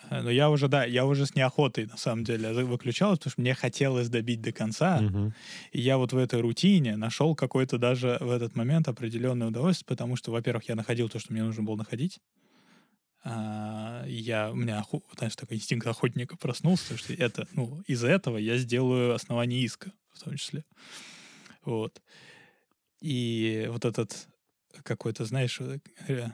[0.09, 3.31] Э, Но я уже, да, я уже с неохотой, на самом деле, за- выключал, потому
[3.31, 5.01] что мне хотелось добить до конца.
[5.01, 5.33] Мгм.
[5.71, 10.15] И я вот в этой рутине нашел какой-то даже в этот момент определенное удовольствие, потому
[10.15, 12.19] что, во-первых, я находил то, что мне нужно было находить.
[13.23, 14.83] А, я, у меня,
[15.17, 19.91] знаешь, такой инстинкт охотника проснулся, потому что это, ну, из этого я сделаю основание иска,
[20.11, 20.65] в том числе.
[21.63, 22.01] Вот.
[22.99, 24.27] И вот этот
[24.83, 25.59] какой-то, знаешь,
[26.07, 26.29] э,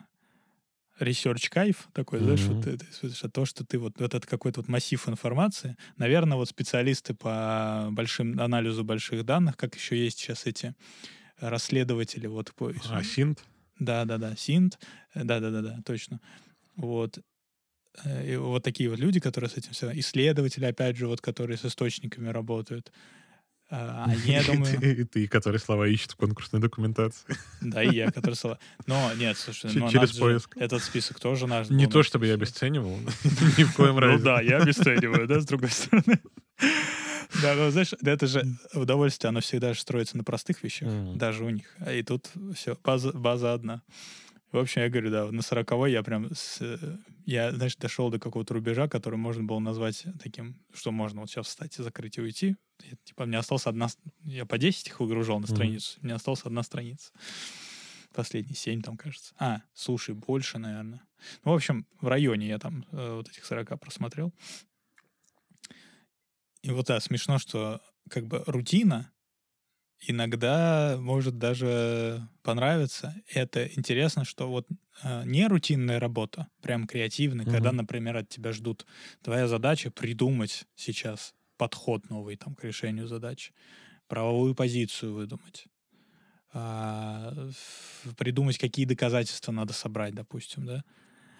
[0.99, 4.69] research кайф такой, знаешь, вот это, слышишь, то, что ты вот, вот этот какой-то вот
[4.69, 10.73] массив информации, наверное, вот специалисты по большим анализу больших данных, как еще есть сейчас эти
[11.39, 13.43] расследователи, вот по, А синт?
[13.79, 14.79] да, да, да, Синт,
[15.13, 16.19] да, да, да, да, точно.
[16.75, 17.19] Вот.
[18.03, 21.57] Э, И вот такие вот люди, которые с этим все, исследователи, опять же, вот, которые
[21.57, 22.91] с источниками работают.
[23.69, 27.25] А, Они, я И думаю, ты- и ты, который слова ищет в конкурсной документации.
[27.61, 28.59] да, и я, который слова.
[28.85, 30.55] Но нет, слушай, Че- ну, через поиск.
[30.57, 31.69] этот список тоже наш.
[31.69, 32.97] Не то, чтобы я обесценивал,
[33.57, 34.23] ни в коем Ну разе.
[34.23, 36.19] да, я обесцениваю, да, с другой стороны.
[37.41, 41.49] Да, ну знаешь, это же удовольствие, оно всегда же строится на простых вещах, даже у
[41.49, 41.65] них.
[41.79, 43.81] А И тут все, база одна.
[44.51, 48.17] В общем, я говорю, да, на сороковой я прям, с, э, я, знаешь, дошел до
[48.17, 52.21] какого-то рубежа, который можно было назвать таким, что можно вот сейчас встать и закрыть и
[52.21, 52.55] уйти.
[52.83, 53.87] И, типа, мне осталось одна...
[54.23, 57.11] Я по 10 их выгружал на страницу, мне осталась одна страница.
[58.13, 59.35] Последние 7 там, кажется.
[59.37, 61.01] А, слушай, больше, наверное.
[61.43, 64.33] Ну, в общем, в районе я там э, вот этих 40 просмотрел.
[66.61, 69.11] И вот, да, смешно, что как бы рутина
[70.01, 73.15] иногда может даже понравиться.
[73.29, 74.67] Это интересно, что вот
[75.03, 77.73] э, не рутинная работа, прям креативная, когда, Мгм.
[77.73, 78.85] например, от тебя ждут.
[79.21, 83.53] Твоя задача придумать сейчас подход новый там к решению задачи,
[84.07, 85.65] правовую позицию выдумать,
[86.53, 87.33] а,
[88.17, 90.83] придумать, какие доказательства надо собрать, допустим, да.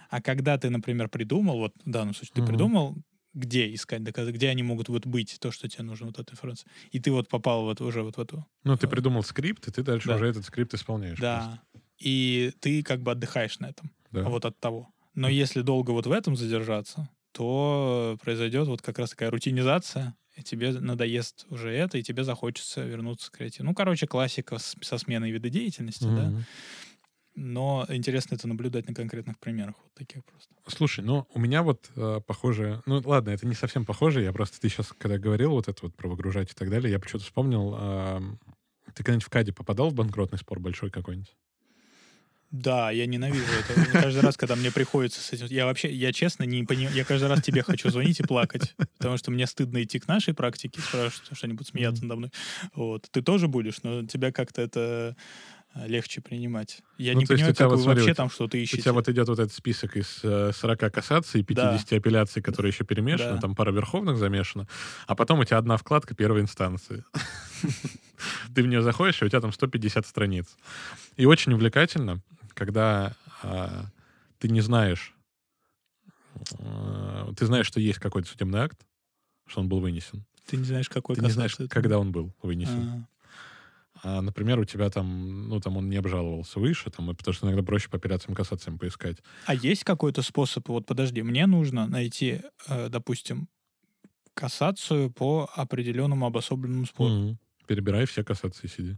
[0.10, 2.44] А когда ты, например, придумал, вот в данном случае ты Мгм.
[2.44, 2.98] придумал,
[3.38, 6.70] где искать доказательства, где они могут вот быть, то, что тебе нужно, вот эта информация,
[6.92, 9.84] и ты вот попал вот уже вот в эту Ну, ты придумал скрипт, и ты
[9.84, 10.16] дальше Да.
[10.16, 11.20] уже этот скрипт исполняешь.
[11.20, 11.62] Да.
[11.98, 14.24] И ты как бы отдыхаешь на этом, просто.
[14.26, 14.30] Да.
[14.30, 14.90] вот от того.
[15.16, 20.44] Но если долго вот в этом задержаться, то произойдет вот как раз такая рутинизация, и
[20.44, 23.66] тебе надоест уже это, и тебе захочется вернуться к креативу.
[23.66, 26.32] Ну, короче, классика с- со сменой вида деятельности, да.
[27.40, 30.50] Но интересно это наблюдать на конкретных примерах вот таких просто.
[30.66, 34.60] Слушай, ну у меня вот э, похоже, ну ладно, это не совсем похоже, я просто
[34.60, 37.76] ты сейчас, когда говорил вот это вот про выгружать и так далее, я почему-то вспомнил,
[37.78, 38.40] ам,
[38.88, 41.36] ты когда-нибудь в КАДе попадал в банкротный спор большой какой-нибудь?
[42.50, 43.92] Да, я ненавижу это.
[43.92, 45.48] Каждый раз, когда мне приходится с этим...
[45.48, 46.96] Я вообще, я честно не понимаю...
[46.96, 50.34] Я каждый раз тебе хочу звонить и плакать, потому что мне стыдно идти к нашей
[50.34, 52.32] практике, спрашивать, что они будут смеяться надо мной.
[52.74, 53.08] Вот.
[53.12, 56.82] Ты тоже будешь, но тебя как-то это э, легче принимать.
[56.98, 58.82] Я Ну, не понимаю, у как вот, вы смотри, вообще у там что-то У ищете.
[58.82, 63.34] тебя вот идет вот этот список из э, 40 кассаций, 50 апелляций, которые еще перемешаны,
[63.36, 63.42] Да.
[63.42, 64.68] там пара верховных замешана,
[65.06, 67.04] а потом у тебя одна вкладка первой инстанции.
[68.56, 70.58] Ты в нее заходишь, и у тебя там 150 страниц.
[71.18, 72.22] И очень увлекательно,
[72.56, 73.86] когда а,
[74.40, 75.14] ты не знаешь,
[76.60, 78.80] а, ты знаешь, что есть какой-то судебный акт,
[79.46, 80.26] что он был вынесен.
[80.48, 81.68] Ты не знаешь, какой Ты не знаешь, это.
[81.68, 82.80] когда он был вынесен.
[82.90, 83.08] А,
[84.04, 87.64] А, например, у тебя там, ну, там он не обжаловался выше, там, потому что иногда
[87.64, 89.18] проще по апелляциям кассациям поискать.
[89.46, 93.48] А есть какой-то способ, вот подожди, мне нужно найти, э, допустим,
[94.34, 97.10] кассацию по определенному обособленному спору.
[97.10, 97.40] Мгм.
[97.68, 98.98] Перебирай все кассации сиди.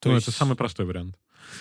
[0.00, 1.16] То ну, есть- это самый простой вариант.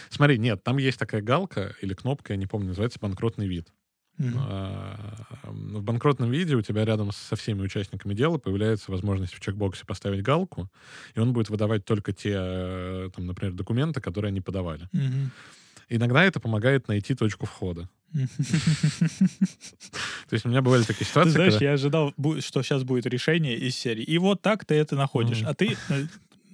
[0.10, 3.72] Смотри, нет, там есть такая галка или кнопка, я не помню, называется банкротный вид.
[4.20, 9.86] А, В банкротном виде у тебя рядом со всеми участниками дела появляется возможность в чекбоксе
[9.86, 10.70] поставить галку,
[11.16, 14.90] и он будет выдавать только те, э, там, например, документы, которые они подавали.
[14.92, 15.32] Мгм.
[15.90, 17.90] Иногда это помогает найти точку входа.
[18.14, 18.20] То
[20.32, 24.04] есть у меня бывали такие ситуации, знаешь, я ожидал, что сейчас будет решение из серии.
[24.04, 25.44] И вот так ты это находишь.
[25.44, 26.06] А ты э,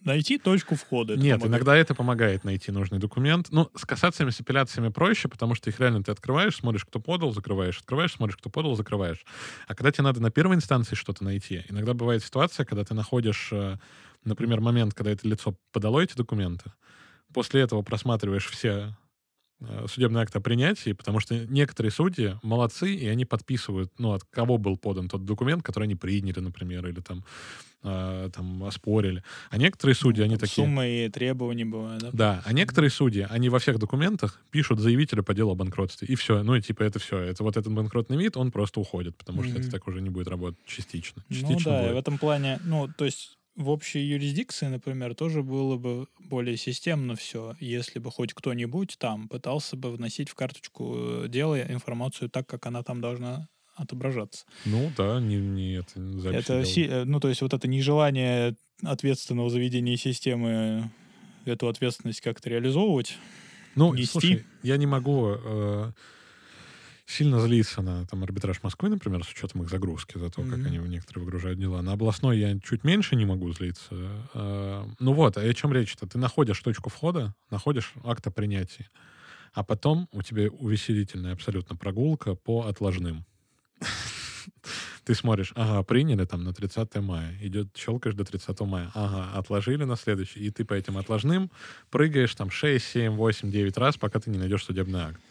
[0.05, 1.13] найти точку входа.
[1.13, 1.51] это Нет, помогает.
[1.51, 3.47] иногда это помогает найти нужный документ.
[3.51, 7.33] Ну, с касациями, с апелляциями проще, потому что их реально ты открываешь, смотришь, кто подал,
[7.33, 9.25] закрываешь, открываешь, смотришь, кто подал, закрываешь.
[9.67, 13.49] А когда тебе надо на первой инстанции что-то найти, иногда бывает ситуация, когда ты находишь,
[13.51, 13.77] э,
[14.23, 16.71] например, момент, когда это лицо подало эти документы,
[17.33, 18.95] после этого просматриваешь все
[19.61, 24.23] э, судебные акты о принятии, потому что некоторые судьи молодцы, и они подписывают, ну, от
[24.23, 27.23] кого был подан тот документ, который они приняли, например, или там,
[27.83, 29.23] э, там оспорили.
[29.49, 30.65] А некоторые судьи, они Ну, Там такие...
[30.65, 32.09] Суммы и требования бывают, да?
[32.13, 36.07] Да, а некоторые судьи, они во всех документах пишут заявителя по делу о банкротстве.
[36.07, 36.43] И все.
[36.43, 37.19] Ну, и типа это все.
[37.19, 39.71] Это вот этот банкротный вид, он просто уходит, потому что это Мгм.
[39.71, 41.23] так уже не будет работать частично.
[41.29, 42.01] Ну Частично да, и в будет.
[42.01, 47.55] этом плане, ну, то есть в общей юрисдикции, например, тоже было бы более системно все,
[47.59, 52.65] если бы хоть кто-нибудь там пытался бы вносить в карточку э, дела информацию так, как
[52.65, 54.45] она там должна отображаться.
[54.65, 55.99] Ну да, не, не это
[56.29, 60.91] Это, си- э, ну, то есть вот это нежелание ответственного заведения системы
[61.45, 63.17] эту ответственность как-то реализовывать.
[63.75, 64.07] Ну, нести.
[64.07, 65.27] слушай, я не могу...
[65.29, 65.91] э,
[67.05, 70.49] сильно злиться на там арбитраж Москвы, например, с учетом их загрузки, за то, mm-hmm.
[70.49, 71.81] как они некоторые выгружают дела.
[71.81, 73.89] На областной я чуть меньше не могу злиться.
[74.33, 76.07] А, ну вот, а о чем речь-то?
[76.07, 78.89] Ты находишь точку входа, находишь акт о принятии,
[79.53, 83.25] а потом у тебя увеселительная абсолютно прогулка по отложным.
[85.05, 89.83] Ты смотришь, ага, приняли там на 30 мая, идет, щелкаешь до 30 мая, ага, отложили
[89.83, 91.51] на следующий, и ты по этим отложным
[91.91, 95.21] прыгаешь там 6, 7, 8, 9 раз, пока ты не найдешь судебный акт.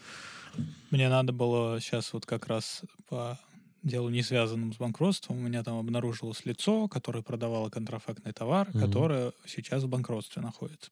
[0.91, 3.39] Мне надо было сейчас вот как раз по
[3.85, 8.79] делу, не связанному с банкротством, у меня там обнаружилось лицо, которое продавало контрафактный товар, mm-hmm.
[8.79, 10.91] которое сейчас в банкротстве находится.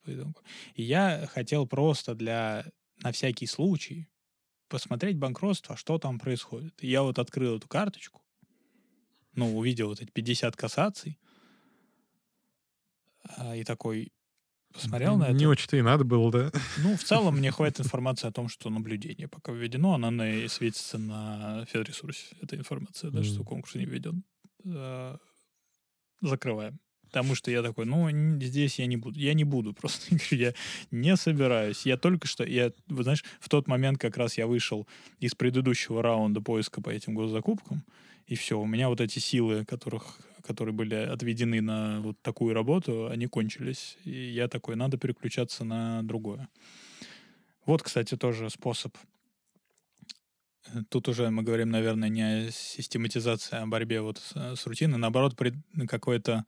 [0.75, 2.65] И я хотел просто для,
[3.01, 4.07] на всякий случай,
[4.69, 6.83] посмотреть банкротство, что там происходит.
[6.83, 8.21] И я вот открыл эту карточку,
[9.33, 11.19] ну, увидел вот эти 50 кассаций,
[13.23, 14.11] а, и такой,
[14.73, 15.33] посмотрел на это.
[15.33, 16.51] Не очень-то и надо было, да?
[16.79, 20.97] Ну, в целом мне хватит информации о том, что наблюдение пока введено, она на, светится
[20.97, 23.23] на федресурсе, эта информация, да, mm.
[23.23, 24.23] что конкурс не введен.
[24.65, 25.17] А,
[26.21, 26.79] закрываем.
[27.13, 28.09] Потому что я такой, ну,
[28.41, 29.19] здесь я не буду.
[29.19, 30.17] Я не буду просто.
[30.31, 30.55] я
[30.89, 31.85] не собираюсь.
[31.85, 34.87] Я только что, я, вы знаешь, в тот момент как раз я вышел
[35.19, 37.83] из предыдущего раунда поиска по этим госзакупкам,
[38.25, 43.05] и все, у меня вот эти силы, которых, которые были отведены на вот такую работу,
[43.05, 43.95] они кончились.
[44.05, 46.49] И я такой, надо переключаться на другое.
[47.67, 48.97] Вот, кстати, тоже способ.
[50.89, 54.97] Тут уже мы говорим, наверное, не о систематизации, а о борьбе вот с, с рутиной.
[54.97, 55.53] Наоборот, при,
[55.87, 56.45] какое-то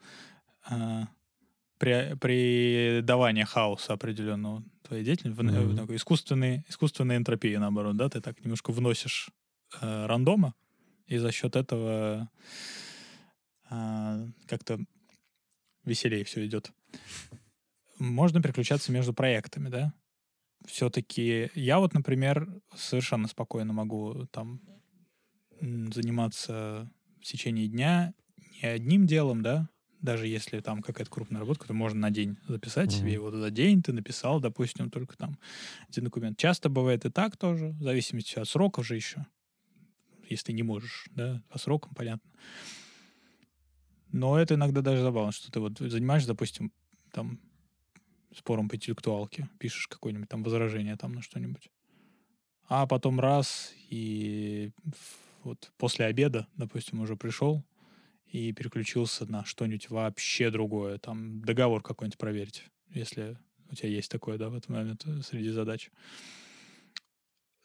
[1.77, 5.75] при, придавание хаоса определенного твоей деятельности, mm-hmm.
[5.75, 9.29] такой искусственной, искусственной энтропии, наоборот, да, ты так немножко вносишь
[9.81, 10.53] э, рандома,
[11.07, 12.29] и за счет этого
[13.69, 14.79] э, как-то
[15.83, 16.71] веселее все идет.
[17.99, 19.93] Можно переключаться между проектами, да?
[20.65, 24.61] Все-таки я вот, например, совершенно спокойно могу там
[25.61, 26.91] заниматься
[27.21, 28.13] в течение дня
[28.61, 29.69] не одним делом, да,
[30.05, 32.99] даже если там какая-то крупная работа, которую можно на день записать mm-hmm.
[32.99, 35.37] себе, вот за день ты написал, допустим, только там
[35.89, 36.37] один документ.
[36.37, 39.25] Часто бывает и так тоже, в зависимости от сроков же еще
[40.29, 42.29] если не можешь, да, по срокам, понятно.
[44.11, 46.71] Но это иногда даже забавно, что ты вот занимаешься, допустим,
[47.11, 47.39] там,
[48.35, 51.69] спором по интеллектуалке, пишешь какое-нибудь там возражение там на что-нибудь.
[52.67, 54.71] А потом раз, и
[55.43, 57.63] вот после обеда, допустим, уже пришел
[58.25, 63.37] и переключился на что-нибудь вообще другое, там договор какой-нибудь проверить, если
[63.71, 65.89] у тебя есть такое, да, в этот момент э, среди задач.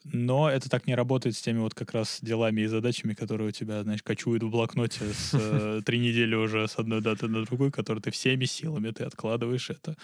[0.03, 3.51] Но это так не работает с теми вот как раз делами и задачами, которые у
[3.51, 7.71] тебя, знаешь, кочуют в блокноте с э, три недели уже с одной даты на другую,
[7.71, 9.95] которые ты всеми силами ты откладываешь это.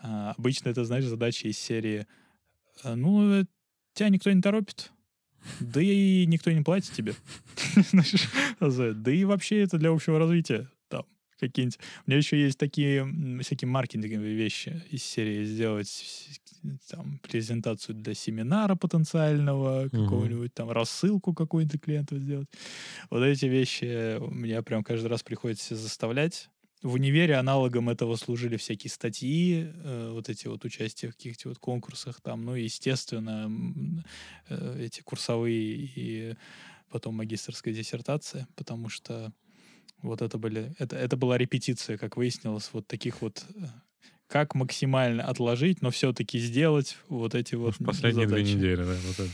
[0.00, 2.06] А, обычно это, знаешь, задачи из серии
[2.82, 3.44] «Э, «Ну,
[3.92, 4.90] тебя никто не торопит,
[5.60, 7.14] да и никто не платит тебе.
[8.60, 10.68] Да и вообще это для общего развития
[11.38, 11.78] какие-нибудь.
[12.06, 13.06] У меня еще есть такие
[13.42, 15.88] всякие маркетинговые вещи из серии сделать
[16.88, 22.48] там презентацию для семинара потенциального, какого-нибудь там рассылку какую-то клиенту сделать.
[23.10, 26.48] Вот эти вещи меня прям каждый раз приходится заставлять.
[26.86, 31.58] В универе аналогом этого служили всякие статьи, э, вот эти вот участия в каких-то вот
[31.58, 33.50] конкурсах там, ну, естественно,
[34.48, 36.36] э, эти курсовые и
[36.88, 39.32] потом магистрская диссертация, потому что
[40.00, 43.64] вот это были, это, это была репетиция, как выяснилось, вот таких вот э,
[44.28, 48.44] как максимально отложить, но все-таки сделать вот эти вот В последние задачи.
[48.44, 49.30] две недели, да, вот это.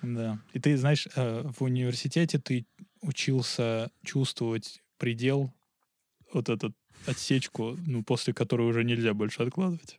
[0.00, 0.38] Да.
[0.52, 2.66] И ты знаешь, э, в университете ты
[3.00, 5.52] учился чувствовать предел,
[6.32, 6.72] вот этот
[7.06, 9.98] отсечку, ну, после которой уже нельзя больше откладывать.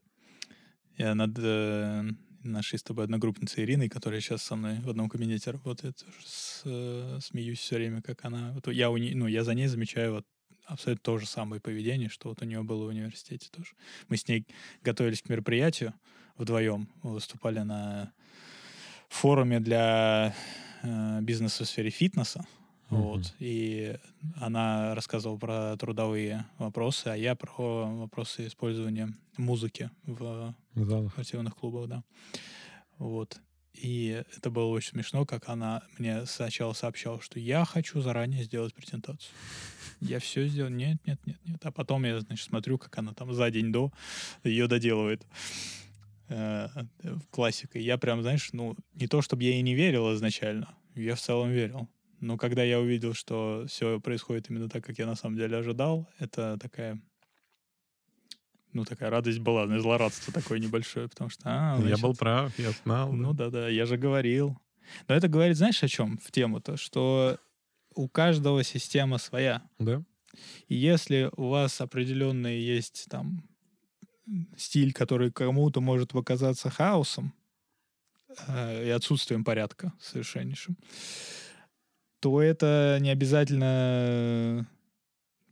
[0.97, 2.03] Я над э,
[2.43, 7.19] нашей с тобой одногруппницей Ириной, которая сейчас со мной в одном кабинете работает, с, э,
[7.21, 8.51] смеюсь все время, как она...
[8.53, 10.25] Вот я, у не, ну, я за ней замечаю вот
[10.65, 13.71] абсолютно то же самое поведение, что вот у нее было в университете тоже.
[14.07, 14.47] Мы с ней
[14.83, 15.93] готовились к мероприятию
[16.37, 18.13] вдвоем, выступали на
[19.09, 20.35] форуме для
[20.83, 22.45] э, бизнеса в сфере фитнеса.
[22.89, 23.01] Mm-hmm.
[23.01, 23.33] Вот.
[23.39, 23.97] И
[24.35, 31.11] она рассказывала про трудовые вопросы, а я про вопросы использования музыки в Залах.
[31.11, 32.03] спортивных клубах, да.
[32.97, 33.39] Вот.
[33.73, 38.73] И это было очень смешно, как она мне сначала сообщала, что я хочу заранее сделать
[38.73, 39.33] презентацию.
[39.99, 40.69] Я все сделал.
[40.69, 41.65] Нет, нет, нет, нет.
[41.65, 43.91] А потом я, значит, смотрю, как она там за день до
[44.43, 45.25] ее доделывает.
[46.29, 46.69] Э,
[47.31, 47.77] классика.
[47.77, 50.73] Я прям, знаешь, ну, не то, чтобы я ей не верил изначально.
[50.95, 51.89] Я в целом верил.
[52.19, 56.09] Но когда я увидел, что все происходит именно так, как я на самом деле ожидал,
[56.19, 57.01] это такая
[58.75, 61.43] ну, такая радость была, ну, злорадство такое небольшое, потому что...
[61.45, 63.13] А, значит, я был прав, я знал.
[63.13, 64.57] Ну, да-да, я же говорил.
[65.07, 66.75] Но это говорит, знаешь, о чем в тему-то?
[66.75, 67.39] Что
[67.95, 69.63] у каждого система своя.
[69.79, 70.03] Да.
[70.67, 73.47] И если у вас определенный есть там
[74.57, 77.33] стиль, который кому-то может показаться хаосом
[78.47, 80.77] э, и отсутствием порядка совершеннейшим,
[82.25, 84.67] то это не обязательно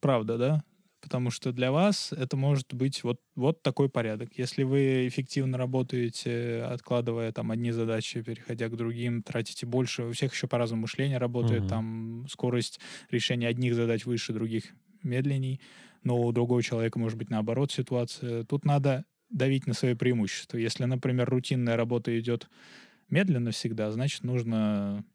[0.01, 0.63] правда, да?
[1.01, 4.32] Потому что для вас это может быть вот, вот такой порядок.
[4.38, 10.34] Если вы эффективно работаете, откладывая там одни задачи, переходя к другим, тратите больше, у всех
[10.34, 11.67] еще по-разному мышление работает, Мгм.
[11.67, 12.80] там скорость
[13.11, 15.61] решения одних задач выше, других медленней,
[16.03, 18.45] но у другого человека может быть наоборот ситуация.
[18.45, 20.57] Тут надо давить на свои преимущества.
[20.57, 22.49] Если, например, рутинная работа идет
[23.09, 25.05] медленно всегда, значит, нужно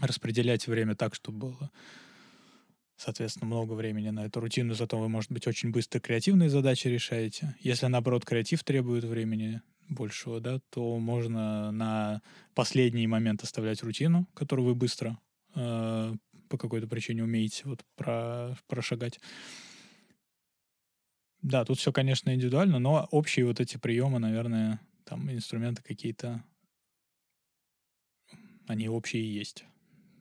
[0.00, 1.70] распределять время так, чтобы было
[3.00, 7.56] соответственно, много времени на эту рутину, зато вы, может быть, очень быстро креативные задачи решаете.
[7.60, 12.20] Если, наоборот, креатив требует времени большего, да, то можно на
[12.54, 15.18] последний момент оставлять рутину, которую вы быстро
[15.54, 16.14] э,
[16.50, 19.18] по какой-то причине умеете вот про, прошагать.
[21.40, 26.44] Да, тут все, конечно, индивидуально, но общие вот эти приемы, наверное, там инструменты какие-то,
[28.66, 29.64] они общие и есть.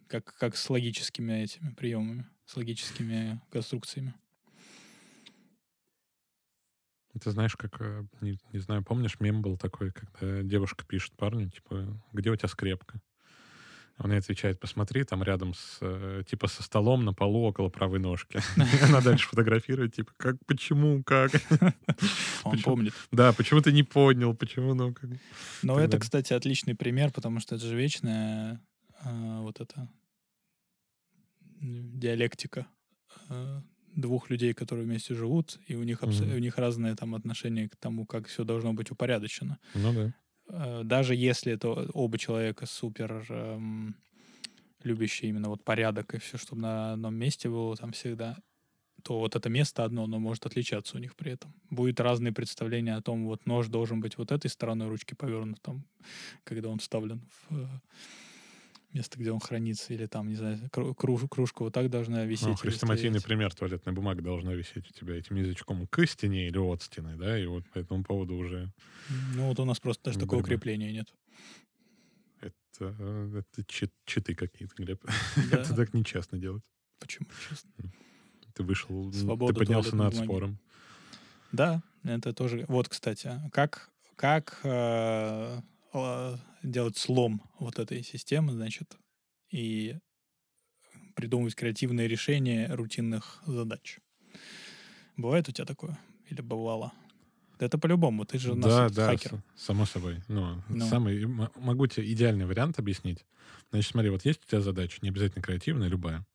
[0.10, 4.16] Как, как с логическими этими приемами, с логическими конструкциями.
[7.22, 11.50] Ты знаешь, как, э, не, не знаю, помнишь, мем был такой, когда девушка пишет парню,
[11.50, 13.00] типа, где у тебя скрепка?
[14.00, 18.00] Он ей отвечает, посмотри, там рядом с, э, типа, со столом на полу около правой
[18.00, 18.40] ножки.
[18.84, 21.32] Она дальше фотографирует, типа, как, почему, как?
[22.44, 22.94] Он помнит.
[23.12, 25.10] Да, почему ты не понял, почему, ну, как...
[25.62, 28.62] Но это, кстати, отличный пример, потому что это же вечная
[29.04, 29.90] э, вот эта
[31.62, 32.68] диалектика
[33.30, 33.62] э,
[33.96, 36.36] двух людей, которые вместе живут, и у них, абс- Мгм.
[36.36, 39.60] у них разное там отношение к тому, как все должно быть упорядочено.
[39.74, 40.14] Ну да.
[40.50, 43.96] Э, даже если это оба человека супер эм,
[44.84, 48.38] любящие именно вот порядок и все, чтобы на одном месте было там всегда,
[49.04, 51.54] то вот это место одно, оно может отличаться у них при этом.
[51.70, 55.86] Будет разные представления о том, вот нож должен быть вот этой стороной ручки повернут, там,
[56.44, 57.68] когда он вставлен в э,
[58.94, 62.48] место, где он хранится, или там, не знаю, кру- круж- кружка вот так должна висеть.
[62.48, 63.54] Ну, хрестоматийный пример.
[63.54, 67.46] Туалетная бумага должна висеть у тебя этим язычком к стене или от стены, да, и
[67.46, 68.72] вот по этому поводу уже
[69.36, 71.14] Ну вот у нас просто даже такого крепления нет.
[72.42, 72.96] это,
[73.40, 75.04] это чит- читы какие-то, Глеб.
[75.52, 76.64] Да, Это так нечестно делать.
[77.00, 77.70] почему, честно.
[78.54, 80.26] Ты вышел, Свобода ты поднялся над бумаги.
[80.28, 80.60] спором.
[81.52, 82.66] Да, это тоже.
[82.68, 85.62] Вот, кстати, как как э,
[85.94, 88.98] э, делать слом вот этой системы, значит,
[89.52, 89.98] и
[91.16, 94.00] придумывать креативные решения рутинных задач.
[95.18, 96.00] Бывает у тебя такое?
[96.30, 96.94] Или бывало?
[97.60, 98.24] Да Это по-любому.
[98.26, 99.44] Ты же у нас Да, да, хакер.
[99.58, 100.22] само собой.
[100.30, 100.88] Ну, Ну.
[100.88, 103.26] самый, могу тебе идеальный вариант объяснить.
[103.72, 106.26] Значит, смотри, вот есть у тебя задача, не обязательно креативная, любая.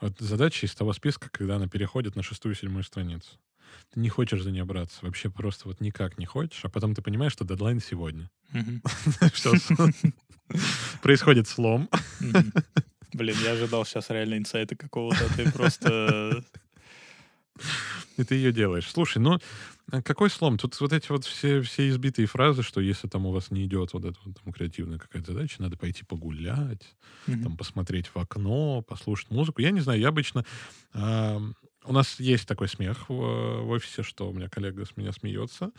[0.00, 3.38] Вот задача из того списка, когда она переходит на шестую-седьмую страницу.
[3.92, 7.02] Ты не хочешь за нее браться, вообще просто вот никак не хочешь, а потом ты
[7.02, 8.30] понимаешь, что дедлайн сегодня.
[11.02, 11.88] Происходит слом.
[13.12, 15.24] Блин, я ожидал сейчас реально инсайта какого-то.
[15.24, 16.42] а Ты просто...
[18.16, 18.88] И ты ее делаешь.
[18.90, 19.38] Слушай, ну
[19.90, 20.58] а какой слом?
[20.58, 23.92] Тут вот эти вот все, все избитые фразы, что если там у вас не идет
[23.94, 26.94] вот эта вот там креативная какая-то задача, надо пойти погулять,
[27.26, 27.42] Мгм.
[27.42, 29.62] там посмотреть в окно, послушать музыку.
[29.62, 30.44] Я не знаю, я обычно...
[30.92, 31.40] а,
[31.88, 35.72] у нас есть такой смех в, в офисе, что у меня коллега с меня смеется,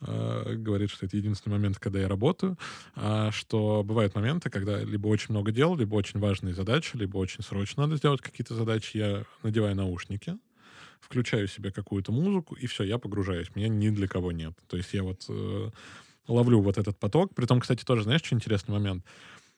[0.00, 2.56] а, говорит, что это единственный момент, когда я работаю,
[2.94, 7.42] а, что бывают моменты, когда либо очень много дел, либо очень важные задачи, либо очень
[7.42, 10.38] срочно надо сделать какие-то задачи, я надеваю наушники,
[11.00, 13.54] включаю себе какую-то музыку, и все, я погружаюсь.
[13.54, 14.54] Меня ни для кого нет.
[14.68, 15.70] То есть я вот э,
[16.28, 17.34] ловлю вот этот поток.
[17.34, 19.04] Притом, кстати, тоже, знаешь, что интересный момент?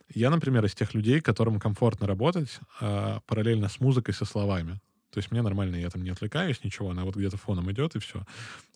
[0.09, 4.81] Я, например, из тех людей, которым комфортно работать а, параллельно с музыкой, со словами.
[5.13, 7.99] То есть мне нормально, я там не отвлекаюсь, ничего, она вот где-то фоном идет, и
[7.99, 8.25] все.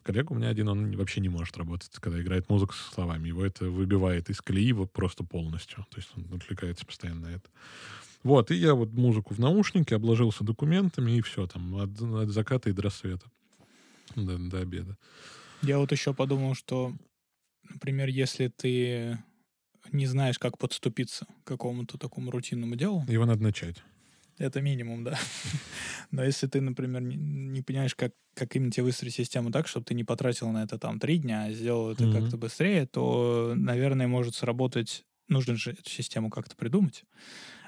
[0.03, 3.29] Коллега у меня один, он вообще не может работать, когда играет музыку со словами.
[3.29, 5.87] Его это выбивает из колеи вот просто полностью.
[5.91, 7.49] То есть он отвлекается постоянно на это.
[8.23, 12.69] Вот, и я вот музыку в наушнике, обложился документами, и все, там, от, от заката
[12.69, 13.25] и до рассвета.
[14.15, 14.99] До, до обеда.
[15.63, 16.93] Я вот еще подумал, что,
[17.71, 19.19] например, если ты
[19.91, 23.83] не знаешь, как подступиться к какому-то такому рутинному делу, Его надо начать.
[24.39, 25.19] Это минимум, да.
[26.11, 29.85] Но если ты, например, не, не понимаешь, как, как именно тебе выстроить систему так, чтобы
[29.87, 32.09] ты не потратил на это там три дня, а сделал это Мгм.
[32.09, 35.05] как-то быстрее, то, наверное, может сработать...
[35.29, 37.03] Нужно же эту систему как-то придумать.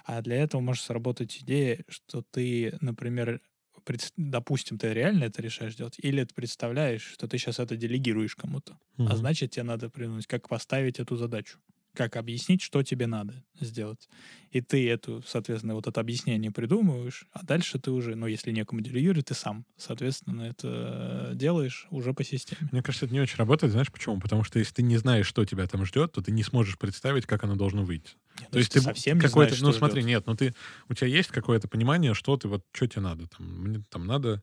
[0.04, 3.40] А для этого может сработать идея, что ты, например,
[3.84, 8.36] пред- допустим, ты реально это решаешь делать, или ты представляешь, что ты сейчас это делегируешь
[8.36, 8.78] кому-то.
[9.04, 9.16] А Мгм.
[9.16, 11.58] значит, тебе надо придумать, как поставить эту задачу.
[11.94, 14.08] Как объяснить, что тебе надо сделать.
[14.50, 18.80] И ты эту, соответственно, вот это объяснение придумываешь, а дальше ты уже, ну, если некому
[18.80, 22.68] делегирует, ты сам, соответственно, это делаешь уже по системе.
[22.72, 24.20] Мне кажется, это не очень работает, знаешь почему?
[24.20, 27.26] Потому что если ты не знаешь, что тебя там ждет, то ты не сможешь представить,
[27.26, 28.12] как оно должно выйти.
[28.40, 30.10] Нет, То есть ты совсем не какое-то, ну смотри, ждет.
[30.10, 30.54] нет, ну ты,
[30.88, 34.42] у тебя есть какое-то понимание, что ты вот, что тебе надо, там, мне там надо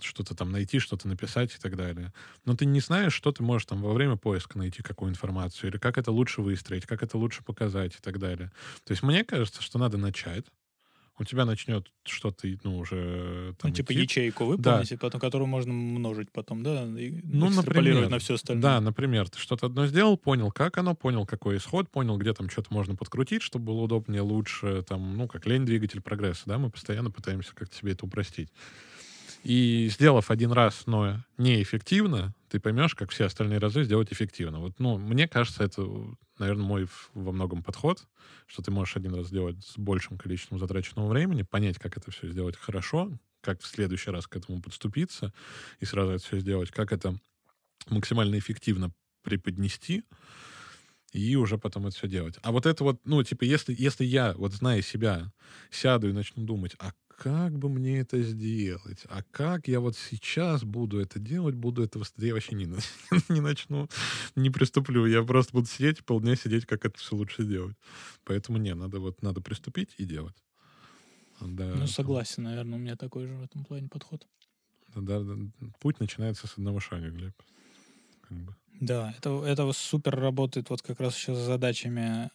[0.00, 2.12] что-то там найти, что-то написать и так далее.
[2.44, 5.78] Но ты не знаешь, что ты можешь там во время поиска найти, какую информацию, или
[5.78, 8.52] как это лучше выстроить, как это лучше показать и так далее.
[8.84, 10.44] То есть мне кажется, что надо начать.
[11.20, 14.02] У тебя начнет что-то, ну, уже там Ну, типа идти.
[14.02, 18.08] ячейку выполнить, и потом, которую можно множить потом, да, и Ну, например.
[18.08, 18.62] на все остальное.
[18.62, 22.48] Да, например, ты что-то одно сделал, понял, как оно, понял, какой исход, понял, где там
[22.48, 26.70] что-то можно подкрутить, чтобы было удобнее, лучше, там, ну, как лень двигатель прогресса, да, мы
[26.70, 28.50] постоянно пытаемся как-то себе это упростить.
[29.44, 34.58] И сделав один раз, но неэффективно, ты поймешь, как все остальные разы сделать эффективно.
[34.60, 35.86] Вот, ну, мне кажется, это,
[36.38, 38.06] наверное, мой во многом подход,
[38.46, 42.28] что ты можешь один раз сделать с большим количеством затраченного времени, понять, как это все
[42.28, 45.32] сделать хорошо, как в следующий раз к этому подступиться
[45.80, 47.18] и сразу это все сделать, как это
[47.88, 50.04] максимально эффективно преподнести,
[51.12, 52.38] и уже потом это все делать.
[52.42, 55.32] А вот это вот, ну, типа, если, если я, вот зная себя,
[55.70, 59.04] сяду и начну думать, а как бы мне это сделать?
[59.08, 62.00] А как я вот сейчас буду это делать, буду это...
[62.16, 62.66] Я вообще не,
[63.28, 63.88] не начну,
[64.36, 65.04] не приступлю.
[65.04, 67.76] Я просто буду сидеть полдня сидеть, как это все лучше сделать.
[68.22, 70.36] Поэтому не, надо вот, надо приступить и делать.
[71.40, 74.24] Да, Ну, согласен, наверное, у меня такой же в этом плане подход.
[74.94, 75.34] да, да,
[75.80, 77.34] путь начинается с одного шага, Глеб.
[78.28, 78.54] Как бы.
[78.80, 82.30] Да, это, это супер работает вот как раз еще с задачами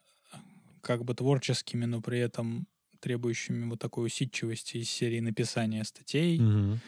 [0.81, 2.67] как бы творческими, но при этом
[3.03, 6.81] требующими вот такой усидчивости из серии написания статей Мгм.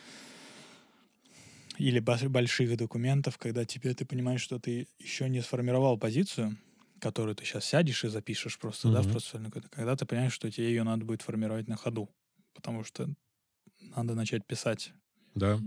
[1.78, 6.58] или больших документов, когда тебе ты понимаешь, что ты еще не сформировал позицию,
[7.00, 10.70] которую ты сейчас сядешь и запишешь просто, да, в процессуальную, когда ты понимаешь, что тебе
[10.70, 12.10] ее надо будет формировать на ходу,
[12.54, 13.10] потому что
[13.96, 14.94] надо начать писать,
[15.36, 15.60] Да.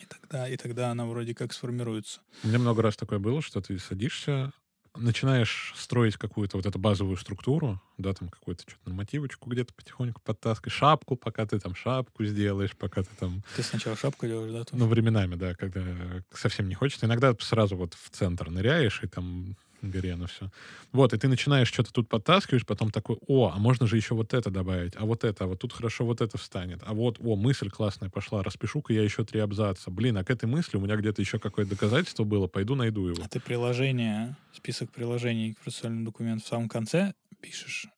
[0.00, 2.20] и тогда, и тогда она вроде как сформируется.
[2.42, 4.52] У меня много раз такое было, что ты садишься,
[4.96, 10.76] начинаешь строить какую-то вот эту базовую структуру, да, там какую-то что-то нормативочку где-то потихоньку подтаскиваешь,
[10.76, 13.42] шапку, пока ты там шапку сделаешь, пока ты там...
[13.56, 14.64] Ты сначала шапку делаешь, да?
[14.64, 14.82] тоже?
[14.82, 15.84] Ну, временами, да, когда
[16.32, 17.06] совсем не хочется.
[17.06, 20.50] Иногда сразу вот в центр ныряешь, и там горе оно все.
[20.92, 24.34] Вот, и ты начинаешь что-то тут подтаскиваешь, потом такой, о, а можно же еще вот
[24.34, 27.36] это добавить, а вот это, а вот тут хорошо вот это встанет, а вот, о,
[27.36, 29.90] мысль классная пошла, распишу-ка я еще три абзаца.
[29.90, 33.22] Блин, а к этой мысли у меня где-то еще какое-то доказательство было, пойду найду его.
[33.22, 37.88] А ты приложение, список приложений к процессуальному документу в самом конце пишешь?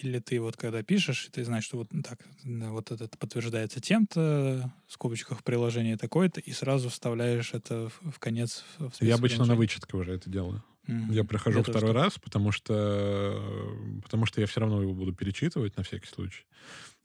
[0.00, 4.72] Или ты вот когда пишешь, ты знаешь, что вот так, да, вот это подтверждается тем-то,
[4.88, 8.64] в скобочках приложение такое-то, и сразу вставляешь это в, в конец.
[8.78, 10.64] в Я обычно на вычетке уже это делаю.
[10.88, 11.12] Мгм.
[11.12, 15.76] Я прохожу Я второй раз, потому что, потому что я все равно его буду перечитывать
[15.76, 16.44] на всякий случай.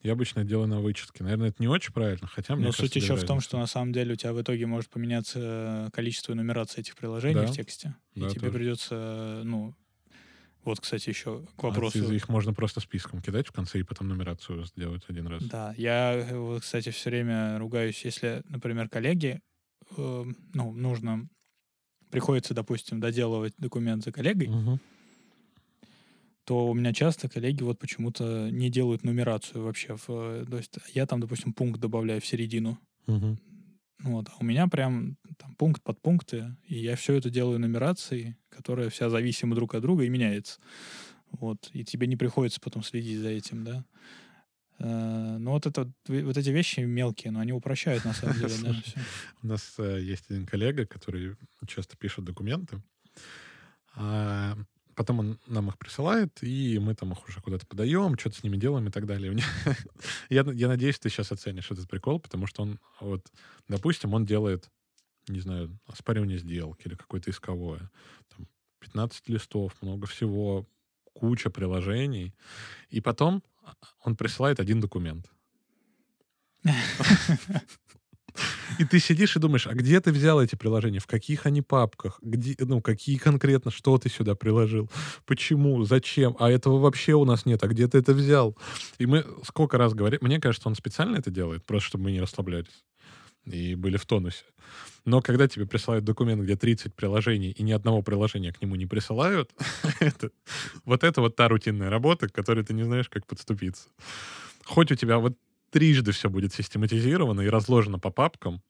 [0.04, 1.24] Я обычно делаю на вычетке.
[1.24, 3.68] Наверное, это не очень правильно, хотя мне Но кажется, суть еще в том, что на
[3.68, 7.48] самом деле у тебя в итоге может поменяться э, количество нумераций этих приложений Да.
[7.48, 7.96] в тексте.
[8.16, 8.58] И Да, тебе тоже.
[8.58, 9.76] придется, э, ну,
[10.64, 12.06] вот, кстати, еще к А вопросу.
[12.10, 15.50] ты- их можно просто списком кидать в конце и потом нумерацию сделать один раз.
[15.52, 19.40] Да, я, э, вот, кстати, все время ругаюсь, если, например, коллеги,
[19.98, 21.30] э, ну, нужно,
[22.10, 24.80] приходится, допустим, доделывать документ за коллегой, Мгм.
[26.46, 29.96] то у меня часто коллеги вот почему-то не делают нумерацию вообще.
[29.98, 32.80] В, э, то есть я там, допустим, пункт добавляю в середину,
[34.00, 37.60] ну вот, а у меня прям там пункт под пункты, и я все это делаю
[37.60, 40.60] нумерацией, которая вся зависима друг от друга и меняется.
[41.32, 43.86] Вот, и тебе не приходится потом следить за этим, да.
[44.80, 48.76] Э, Ну вот это вот эти вещи мелкие, но они упрощают на самом деле.
[49.44, 51.36] У нас э, есть один коллега, который
[51.68, 52.82] часто пишет документы.
[53.96, 54.56] а
[54.96, 58.58] потом он нам их присылает, и мы там их уже куда-то подаем, что-то с ними
[58.58, 59.38] делаем и так далее.
[60.30, 63.32] Я, я надеюсь, ты сейчас оценишь этот прикол, потому что он, вот,
[63.68, 64.70] допустим, он делает,
[65.28, 67.92] не знаю, оспаривание сделки или какое-то исковое.
[68.36, 68.48] Там
[68.80, 70.68] 15 листов, много всего,
[71.14, 72.34] куча приложений.
[72.90, 73.44] И потом
[74.04, 75.30] он присылает один документ.
[78.78, 82.20] И ты сидишь и думаешь, а где ты взял эти приложения, в каких они папках,
[82.22, 84.92] где, ну, какие конкретно, что ты сюда приложил,
[85.26, 88.56] почему, зачем, а этого вообще у нас нет, а где ты это взял?
[89.00, 92.22] И мы сколько раз говорим, мне кажется, он специально это делает, просто чтобы мы не
[92.22, 92.84] расслаблялись
[93.52, 94.46] и были в тонусе.
[95.06, 98.86] Но когда тебе присылают документ, где 30 приложений, и ни одного приложения к нему не
[98.86, 99.52] присылают,
[100.00, 100.32] это,
[100.86, 103.90] вот это вот та рутинная работа, к которой ты не знаешь, как подступиться.
[104.66, 105.38] Хоть у тебя вот
[105.72, 108.62] трижды все будет систематизировано и разложено по папкам,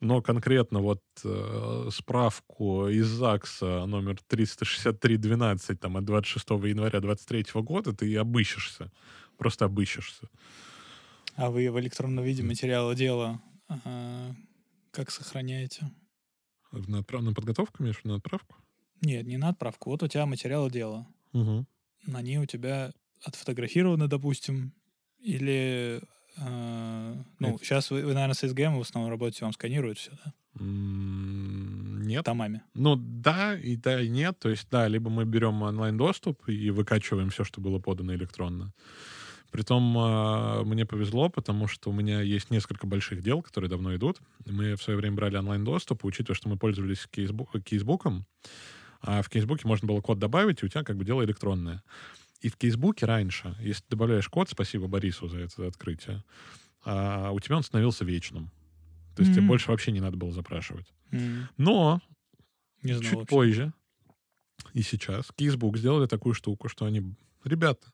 [0.00, 7.92] но конкретно вот э, справку из ЗАГСа номер 36312 там, от 26 января 23 года
[7.92, 8.92] ты обыщешься.
[9.38, 10.28] Просто обыщешься.
[11.34, 14.34] А вы в электронном виде материала дела а,
[14.90, 15.90] как сохраняете?
[16.72, 17.22] На, отправ...
[17.22, 18.56] на подготовку, имеешь на отправку?
[19.00, 19.90] Нет, не на отправку.
[19.90, 21.06] Вот у тебя материалы дела.
[21.32, 21.66] Угу.
[22.14, 22.92] Они у тебя
[23.22, 24.72] отфотографированы, допустим,
[25.18, 26.00] или
[26.40, 27.64] а, ну, Это...
[27.64, 30.32] сейчас вы, вы, наверное, с SGM в основном работаете, вам сканируют все, да?
[30.60, 32.24] Нет.
[32.24, 32.62] Томами.
[32.74, 34.38] Ну, да и да, и нет.
[34.38, 38.72] То есть, да, либо мы берем онлайн-доступ и выкачиваем все, что было подано электронно.
[39.50, 44.20] Притом э, мне повезло, потому что у меня есть несколько больших дел, которые давно идут.
[44.44, 48.26] Мы в свое время брали онлайн-доступ, учитывая, что мы пользовались кейсбук, кейсбуком,
[49.00, 51.82] а в кейсбуке можно было код добавить, и у тебя как бы дело электронное.
[52.40, 56.22] И в кейсбуке раньше, если ты добавляешь код, спасибо Борису за это открытие,
[56.84, 58.50] а, у тебя он становился вечным.
[59.16, 59.36] То есть mm-hmm.
[59.36, 60.86] тебе больше вообще не надо было запрашивать.
[61.10, 61.44] Mm-hmm.
[61.56, 62.00] Но
[62.82, 63.34] не знал чуть вообще.
[63.34, 63.72] позже
[64.74, 67.86] и сейчас Кейсбук сделали такую штуку, что они, ребята,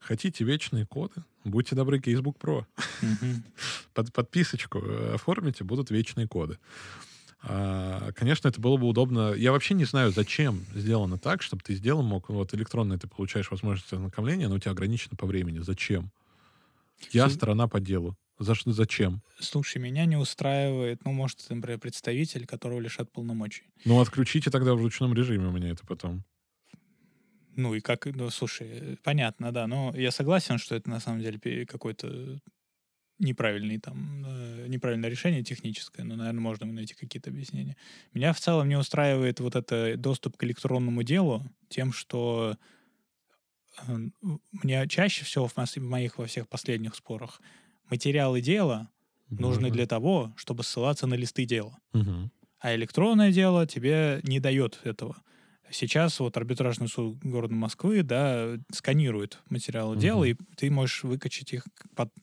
[0.00, 2.64] хотите вечные коды, будьте добры, Кейсбук Pro.
[3.02, 3.42] Mm-hmm.
[3.94, 6.58] Под подписочку э, оформите, будут вечные коды.
[7.42, 9.32] А, конечно, это было бы удобно.
[9.32, 13.50] Я вообще не знаю, зачем сделано так, чтобы ты сделал мог, вот электронно ты получаешь
[13.50, 15.60] возможность ознакомления, но у тебя ограничено по времени.
[15.60, 16.10] Зачем?
[17.12, 17.34] Я С...
[17.34, 18.16] сторона по делу.
[18.38, 19.22] За что, зачем?
[19.38, 23.64] Слушай, меня не устраивает, ну, может, например, представитель, которого лишат полномочий.
[23.84, 26.24] Ну, отключите тогда в ручном режиме у меня это потом.
[27.56, 31.66] Ну, и как, ну, слушай, понятно, да, но я согласен, что это на самом деле
[31.66, 32.40] какой-то
[33.20, 37.76] неправильный там, э, неправильное решение техническое, но, наверное, можно найти какие-то объяснения.
[38.14, 42.56] Меня в целом не устраивает вот это доступ к электронному делу тем, что
[43.86, 43.96] э,
[44.52, 47.40] мне чаще всего в, в моих во всех последних спорах
[47.90, 48.88] материалы дела
[49.28, 49.46] Можно.
[49.46, 51.78] нужны для того, чтобы ссылаться на листы дела.
[51.92, 52.30] Угу.
[52.60, 55.16] А электронное дело тебе не дает этого.
[55.70, 60.00] Сейчас вот арбитражный суд города Москвы, да, сканирует материалы угу.
[60.00, 61.64] дела, и ты можешь выкачать их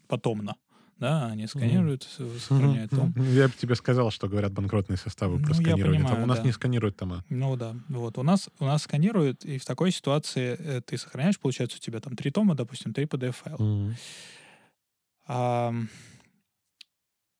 [0.07, 0.55] потомно
[0.99, 2.39] да, они сканируют, mm.
[2.39, 3.13] сохраняют том.
[3.17, 5.99] Я бы тебе сказал, что говорят банкротные составы ну, про сканирование.
[5.99, 6.43] Понимаю, там, у нас да.
[6.43, 7.23] не сканируют тома.
[7.29, 11.39] Ну да, вот у нас у нас сканируют, и в такой ситуации э, ты сохраняешь,
[11.39, 13.57] получается у тебя там три тома, допустим, три PDF файла.
[13.57, 13.93] Mm.
[15.27, 15.73] А,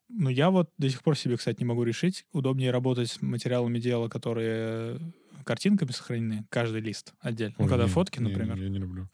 [0.10, 3.80] ну я вот до сих пор себе, кстати, не могу решить, удобнее работать с материалами
[3.80, 4.99] дела, которые
[5.44, 7.56] картинками сохранены, каждый лист отдельно.
[7.58, 8.56] Ой, ну когда не, фотки, например.
[8.56, 9.10] Не, я не люблю.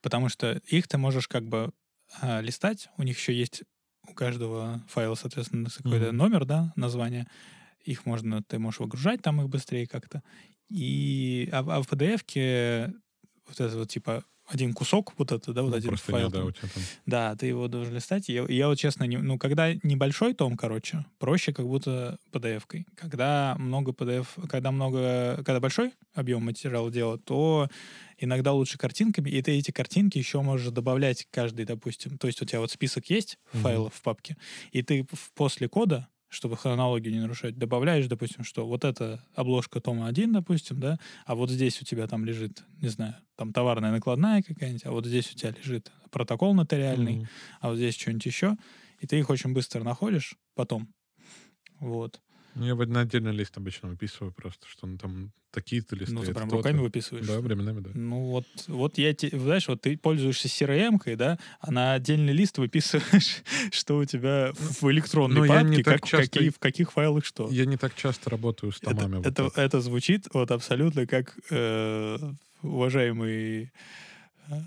[0.00, 1.72] Потому что их ты можешь как бы
[2.20, 2.88] а, листать.
[2.96, 3.62] У них еще есть
[4.06, 6.12] у каждого файла, соответственно, какой-то mm-hmm.
[6.12, 7.26] номер, да, название.
[7.84, 10.22] Их можно, ты можешь выгружать там их быстрее как-то.
[10.68, 12.92] И, а, а в PDF-ке
[13.46, 16.26] вот это вот типа один кусок, вот это, да, вот ну, один просто файл.
[16.26, 16.82] Не, да, у тебя там.
[17.06, 18.28] да, ты его должен листать.
[18.28, 22.86] Я, я вот честно, не, ну, когда небольшой том, короче, проще как будто PDF-кой.
[22.94, 27.68] Когда много PDF, когда много, когда большой объем материала делать, то
[28.18, 32.18] иногда лучше картинками, и ты эти картинки еще можешь добавлять каждый, допустим.
[32.18, 33.60] То есть у тебя вот список есть mm-hmm.
[33.60, 34.36] файлов в папке,
[34.72, 40.06] и ты после кода чтобы хронологию не нарушать, добавляешь, допустим, что вот эта обложка тома
[40.08, 44.42] 1, допустим, да, а вот здесь у тебя там лежит, не знаю, там товарная накладная
[44.42, 47.28] какая-нибудь, а вот здесь у тебя лежит протокол нотариальный, mm-hmm.
[47.60, 48.56] а вот здесь что-нибудь еще,
[49.00, 50.92] и ты их очень быстро находишь потом.
[51.80, 52.20] Вот.
[52.54, 56.14] Ну, я на отдельный лист обычно выписываю просто, что ну, там такие-то листы.
[56.14, 57.26] Ну, ты прям руками выписываешь?
[57.26, 57.90] Да, временами, да.
[57.94, 62.58] Ну, вот, вот я тебе, знаешь, вот ты пользуешься CRM-кой, да, а на отдельный лист
[62.58, 63.42] выписываешь,
[63.72, 67.48] что у тебя в электронной Но папке, как, часто, какие, в каких файлах что.
[67.50, 69.20] Я не так часто работаю с томами.
[69.26, 72.18] Это, вот это, это звучит вот абсолютно как э,
[72.62, 73.72] уважаемый...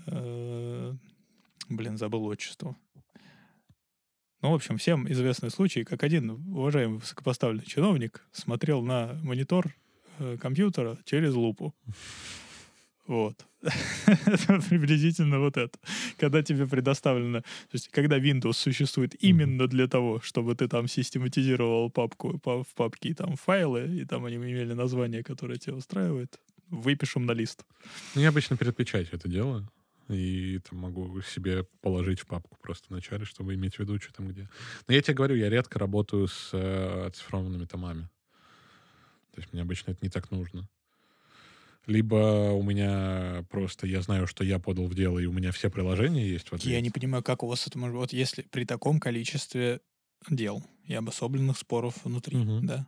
[0.06, 0.94] Э,
[1.68, 2.76] блин, забыл отчество.
[4.40, 9.74] Ну, в общем, всем известный случай, как один уважаемый высокопоставленный чиновник смотрел на монитор
[10.18, 11.74] э, компьютера через лупу.
[13.08, 13.46] Вот.
[14.68, 15.76] приблизительно вот это.
[16.18, 17.40] Когда тебе предоставлено...
[17.40, 23.14] То есть, когда Windows существует именно для того, чтобы ты там систематизировал папку в папке
[23.14, 27.64] там файлы, и там они имели название, которое тебя устраивает, выпишем на лист.
[28.14, 29.68] Ну, я обычно перед печатью это делаю
[30.08, 34.12] и там могу себе положить в папку просто в начале, чтобы иметь в виду, что
[34.12, 34.48] там где.
[34.86, 38.08] Но я тебе говорю, я редко работаю с э, оцифрованными томами.
[39.34, 40.68] То есть мне обычно это не так нужно.
[41.86, 45.70] Либо у меня просто я знаю, что я подал в дело, и у меня все
[45.70, 46.74] приложения есть в ответе.
[46.74, 47.96] Я не понимаю, как у вас это может...
[47.96, 49.80] Вот если при таком количестве
[50.28, 52.60] дел и обособленных споров внутри, угу.
[52.62, 52.86] да?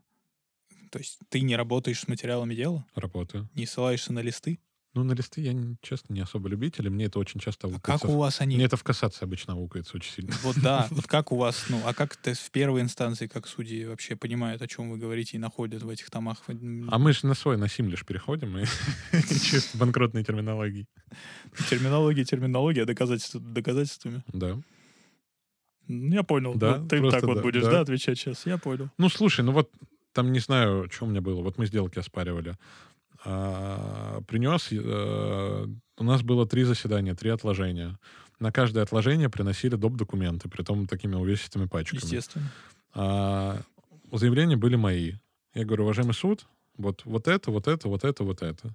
[0.90, 2.84] То есть ты не работаешь с материалами дела?
[2.94, 3.48] Работаю.
[3.54, 4.58] Не ссылаешься на листы?
[4.93, 8.05] Ну, на листы я, честно, не особо любитель, и мне это очень часто а как
[8.07, 8.57] у вас они...
[8.57, 10.34] Мне это в кассации обычно аукается очень сильно.
[10.43, 13.84] Вот да, вот как у вас, ну, а как это в первой инстанции, как судьи
[13.86, 16.43] вообще понимают, о чем вы говорите, и находят в этих томах?
[16.49, 18.64] А мы же на свой, на сим лишь переходим, и
[19.12, 20.88] чисто банкротной терминологии.
[21.68, 24.24] Терминология, терминология, доказательства доказательствами?
[24.32, 24.61] Да.
[25.86, 26.55] Я понял.
[26.57, 28.45] Да, ты так вот будешь, да, отвечать сейчас?
[28.45, 28.91] Я понял.
[28.99, 29.70] Ну, слушай, ну вот
[30.12, 31.43] там не знаю, что у меня было.
[31.43, 32.57] Вот мы сделки оспаривали
[33.24, 34.68] а, принес...
[34.72, 35.66] А,
[35.98, 37.98] у нас было три заседания, три отложения.
[38.38, 39.96] На каждое отложение приносили доп.
[39.96, 42.00] документы, при том такими увесистыми пачками.
[42.00, 42.50] Естественно.
[42.94, 43.60] А,
[44.12, 45.14] заявления были мои.
[45.54, 46.46] Я говорю, уважаемый суд,
[46.76, 48.74] вот, вот это, вот это, вот это, вот это.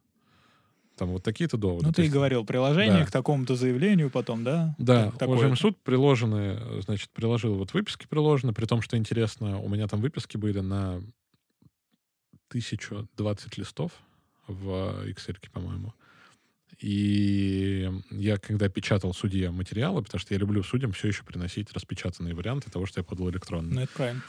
[0.97, 1.87] Там вот такие-то доводы.
[1.87, 3.05] Ну, ты и говорил, приложение да.
[3.05, 4.75] к такому-то заявлению потом, да?
[4.77, 9.87] Да, уважаемый суд, приложены, значит, приложил вот выписки приложены, при том, что интересно, у меня
[9.87, 11.01] там выписки были на
[12.49, 13.91] 1020 листов
[14.47, 15.93] в Excel, по-моему.
[16.79, 22.35] И я, когда печатал судье материалы, потому что я люблю судьям все еще приносить распечатанные
[22.35, 23.75] варианты того, что я подал электронно.
[23.75, 24.21] Ну, это правильно.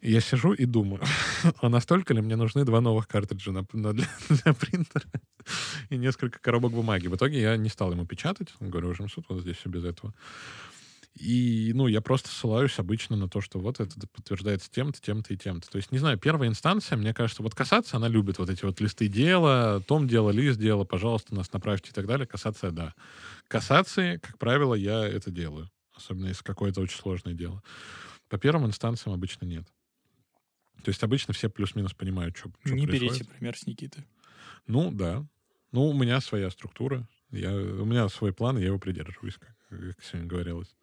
[0.00, 1.02] И я сижу и думаю,
[1.60, 5.04] а настолько ли мне нужны два новых картриджа на, на, для, для принтера
[5.90, 7.06] и несколько коробок бумаги.
[7.06, 8.48] В итоге я не стал ему печатать.
[8.58, 10.12] Говорю, уже суд, вот здесь все без этого.
[11.14, 15.36] И, ну, я просто ссылаюсь обычно на то, что вот это подтверждается тем-то, тем-то и
[15.36, 15.68] тем-то.
[15.70, 18.80] То есть, не знаю, первая инстанция, мне кажется, вот касаться, она любит вот эти вот
[18.80, 22.26] листы дела, том дела, лист дела, пожалуйста, нас направьте и так далее.
[22.26, 22.94] Касация, да.
[23.46, 25.70] Касации, как правило, я это делаю.
[25.94, 27.62] Особенно если какое-то очень сложное дело.
[28.30, 29.66] По первым инстанциям обычно нет.
[30.82, 33.18] То есть обычно все плюс-минус понимают, что, что Не происходит.
[33.18, 34.06] берите пример с Никиты.
[34.66, 35.26] Ну, да.
[35.70, 37.06] Ну, у меня своя структура.
[37.30, 40.74] Я, у меня свой план, я его придерживаюсь, как, как сегодня говорилось.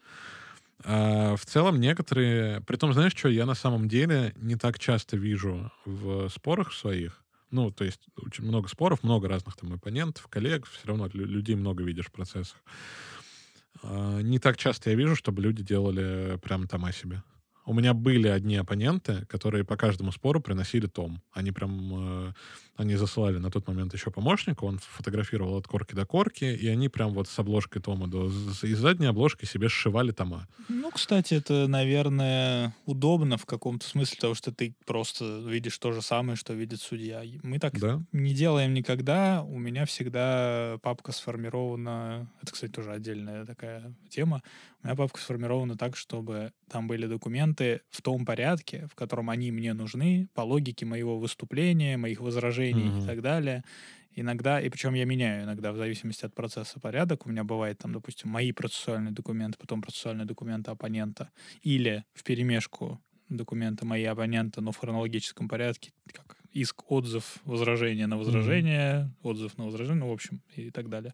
[0.83, 2.61] А в целом некоторые...
[2.61, 7.21] Притом, знаешь что, я на самом деле не так часто вижу в спорах своих,
[7.51, 11.83] ну, то есть очень много споров, много разных там оппонентов, коллег, все равно людей много
[11.83, 12.57] видишь в процессах.
[13.83, 17.23] А, не так часто я вижу, чтобы люди делали прям там о себе.
[17.70, 21.22] У меня были одни оппоненты, которые по каждому спору приносили том.
[21.32, 22.34] Они прям, э,
[22.78, 26.89] они засылали на тот момент еще помощника, он фотографировал от корки до корки, и они
[26.89, 30.47] прям вот с обложкой тома до, из задней обложки себе сшивали тома.
[30.67, 36.01] Ну, кстати, это, наверное, удобно в каком-то смысле, потому что ты просто видишь то же
[36.01, 37.22] самое, что видит судья.
[37.43, 38.01] Мы так да?
[38.11, 39.43] не делаем никогда.
[39.43, 42.32] У меня всегда папка сформирована...
[42.41, 44.41] Это, кстати, тоже отдельная такая тема.
[44.82, 47.59] У меня папка сформирована так, чтобы там были документы
[47.89, 53.03] в том порядке, в котором они мне нужны, по логике моего выступления, моих возражений mm-hmm.
[53.03, 53.64] и так далее.
[54.16, 57.26] Иногда, и причем я меняю иногда в зависимости от процесса порядок.
[57.26, 61.30] У меня бывает там, допустим, мои процессуальные документы, потом процессуальные документы оппонента.
[61.62, 62.99] Или в перемешку
[63.30, 69.30] документы мои оппонента, но в хронологическом порядке, как иск, отзыв, возражение на возражение, mm-hmm.
[69.30, 71.14] отзыв на возражение, ну, в общем, и так далее.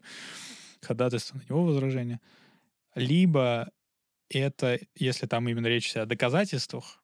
[0.80, 2.20] Ходатайство на него возражение
[2.96, 3.70] либо
[4.28, 7.02] это, если там именно речь о доказательствах,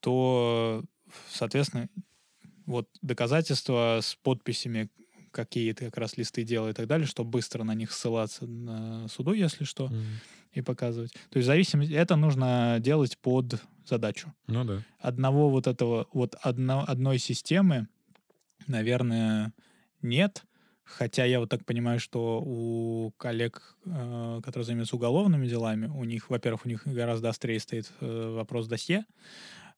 [0.00, 0.84] то,
[1.30, 1.88] соответственно,
[2.66, 4.90] вот доказательства с подписями,
[5.30, 9.32] какие-то как раз листы делают и так далее, чтобы быстро на них ссылаться на суду,
[9.32, 10.04] если что, mm.
[10.54, 11.12] и показывать.
[11.12, 11.92] То есть в зависимости...
[11.92, 14.32] Это нужно делать под задачу.
[14.46, 14.84] Ну да.
[14.98, 17.86] Одного вот этого, вот одно, одной системы,
[18.66, 19.52] наверное,
[20.02, 20.44] нет.
[20.96, 26.30] Хотя я вот так понимаю, что у коллег, э, которые занимаются уголовными делами, у них,
[26.30, 29.04] во-первых, у них гораздо острее стоит э, вопрос досье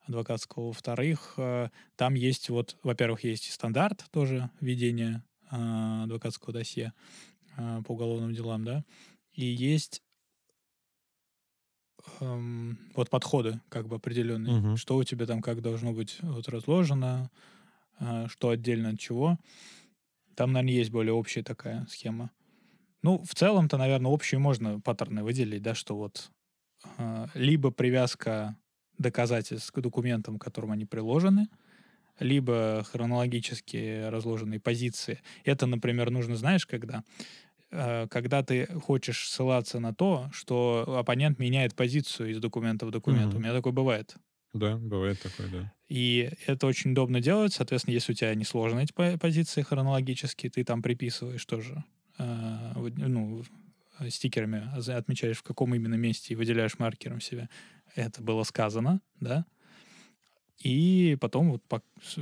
[0.06, 0.68] адвокатского.
[0.68, 6.94] Во-вторых, э, там есть вот, во-первых, есть стандарт тоже ведения адвокатского досье
[7.56, 8.84] по уголовным делам, да,
[9.34, 10.02] и есть
[12.20, 14.76] эм, вот подходы как бы определенные, угу.
[14.78, 17.30] что у тебя там как должно быть вот разложено,
[18.28, 19.38] что отдельно от чего.
[20.34, 22.30] Там, наверное, есть более общая такая схема.
[23.02, 26.30] Ну, в целом-то, наверное, общую можно паттерны выделить, да, что вот
[26.98, 28.56] э, либо привязка
[28.98, 31.48] доказательств к документам, к которым они приложены,
[32.20, 35.20] либо хронологически разложенные позиции.
[35.44, 37.02] Это, например, нужно, знаешь, когда?
[37.72, 43.32] Э, когда ты хочешь ссылаться на то, что оппонент меняет позицию из документа в документ.
[43.32, 43.36] Mm-hmm.
[43.36, 44.14] У меня такое бывает.
[44.52, 45.72] Да, бывает такое, да.
[45.92, 47.52] И это очень удобно делать.
[47.52, 51.84] Соответственно, если у тебя не сложны эти позиции хронологически, ты там приписываешь тоже,
[52.16, 53.44] э, ну,
[54.08, 57.50] стикерами отмечаешь, в каком именно месте и выделяешь маркером себя.
[57.94, 59.44] Это было сказано, да.
[60.60, 61.62] И потом вот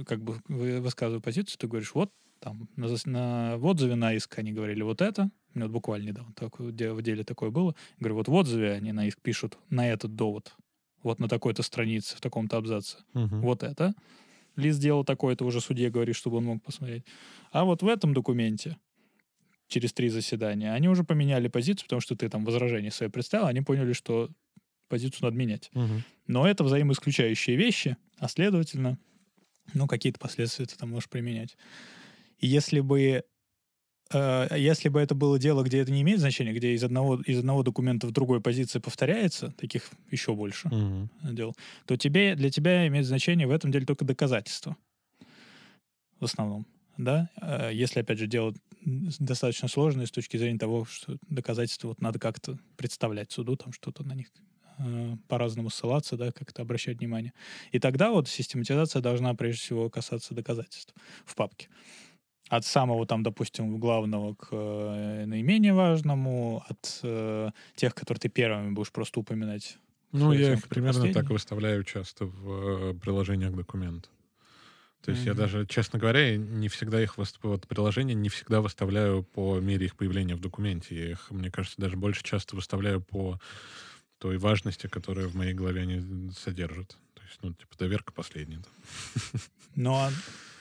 [0.04, 4.50] как бы высказываю позицию, ты говоришь, вот там на, на в отзыве на иск они
[4.50, 7.76] говорили вот это, вот буквально недавно так, в деле такое было.
[8.00, 10.56] говорю, вот в отзыве они на иск пишут на этот довод
[11.02, 12.98] вот на такой-то странице, в таком-то абзаце.
[13.14, 13.36] Угу.
[13.36, 13.94] Вот это.
[14.56, 17.04] Лист сделал такое, то уже судье говорит, чтобы он мог посмотреть.
[17.52, 18.76] А вот в этом документе
[19.68, 23.60] через три заседания, они уже поменяли позицию, потому что ты там возражение свои представил, они
[23.60, 24.28] поняли, что
[24.88, 25.70] позицию надо менять.
[25.72, 26.04] Мгм.
[26.26, 28.98] Но это взаимоисключающие вещи, а следовательно,
[29.72, 31.56] ну, какие-то последствия ты там можешь применять.
[32.38, 33.22] И если бы
[34.12, 37.62] если бы это было дело, где это не имеет значения, где из одного, из одного
[37.62, 41.10] документа в другой позиции повторяется, таких еще больше Мгм.
[41.22, 41.54] дел,
[41.86, 44.76] то тебе, для тебя имеет значение в этом деле только доказательство.
[46.18, 46.66] В основном.
[46.98, 47.30] Да?
[47.40, 48.54] Э, Если, опять же, дело
[48.84, 54.04] достаточно сложное с точки зрения того, что доказательства вот надо как-то представлять суду, там что-то
[54.04, 54.28] на них
[54.78, 57.32] э, по-разному ссылаться, да, как-то обращать внимание.
[57.72, 60.94] И тогда вот систематизация должна прежде всего касаться доказательств
[61.24, 61.68] в папке.
[62.50, 68.72] От самого там, допустим, главного к э, наименее важному, от э, тех, которые ты первыми
[68.72, 69.78] будешь просто упоминать.
[70.12, 71.34] Ну, я их примерно так последние.
[71.34, 74.10] выставляю часто в э, приложениях к документу.
[75.02, 75.36] То есть я Мгм.
[75.36, 79.86] даже, честно говоря, я не всегда их выс- вот приложения не всегда выставляю по мере
[79.86, 80.96] их появления в документе.
[80.96, 83.40] Я их, мне кажется, даже больше часто выставляю по
[84.18, 86.98] той важности, которая в моей голове они содержат.
[87.30, 88.58] Есть, ну, типа, доверка последняя.
[88.58, 88.68] да.
[89.76, 90.08] Но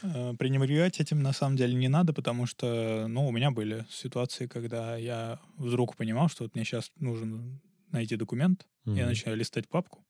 [0.04, 4.46] э, пренебрегать этим на самом деле не надо, потому что, ну, у меня были ситуации,
[4.46, 7.60] когда я вдруг понимал, что вот мне сейчас нужен
[7.92, 9.08] найти документ, я Мгм.
[9.10, 10.06] начинаю листать папку,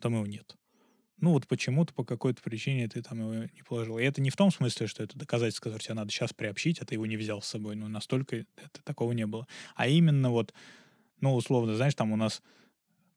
[0.00, 0.56] там его нет.
[1.18, 3.98] Ну, вот почему-то, по какой-то причине ты там его не положил.
[3.98, 6.84] И это не в том смысле, что это доказательство, которое тебе надо сейчас приобщить, а
[6.84, 7.76] ты его не взял с собой.
[7.76, 9.46] Ну, настолько это, такого не было.
[9.76, 10.52] А именно вот,
[11.20, 12.42] ну, условно, знаешь, там у нас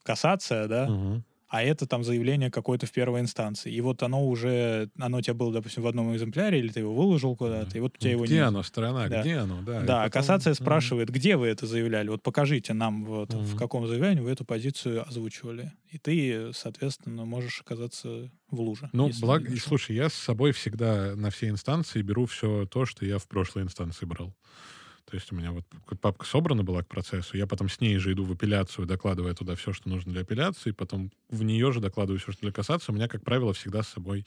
[0.04, 1.26] кассация, да, Мгм.
[1.50, 3.72] А это там заявление какое-то в первой инстанции.
[3.74, 6.94] И вот оно уже, оно у тебя было, допустим, в одном экземпляре, или ты его
[6.94, 9.22] выложил куда-то, и вот у тебя его Где оно, сторона, Да.
[9.22, 9.62] где оно?
[9.64, 12.10] Да, Да, а потом- кассация спрашивает, где вы это заявляли?
[12.10, 13.58] Вот покажите нам, вот, в Мгм.
[13.58, 15.74] каком заявлении вы эту позицию озвучивали.
[15.92, 18.90] И ты, соответственно, можешь оказаться в луже.
[18.94, 23.18] Ну, благо, слушай, я с собой всегда на все инстанции беру все то, что я
[23.18, 24.36] в прошлой инстанции брал.
[25.10, 25.66] То есть у меня вот
[26.02, 29.56] папка собрана была к процессу, я потом с ней же иду в апелляцию, докладывая туда
[29.56, 32.92] все, что нужно для апелляции, потом в нее же докладываю все, что для кассации.
[32.92, 34.26] У меня, как правило, всегда с собой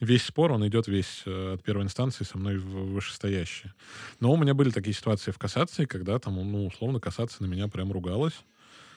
[0.00, 3.74] весь спор, он идет весь э, от первой инстанции со мной в вышестоящее.
[4.18, 7.68] Но у меня были такие ситуации в кассации, когда там, ну, условно, кассация на меня
[7.68, 8.44] прям ругалась,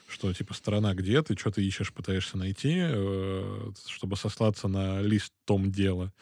[0.08, 5.70] что, типа, сторона где, ты что-то ищешь, пытаешься найти, э, чтобы сослаться на лист том
[5.70, 6.12] дела,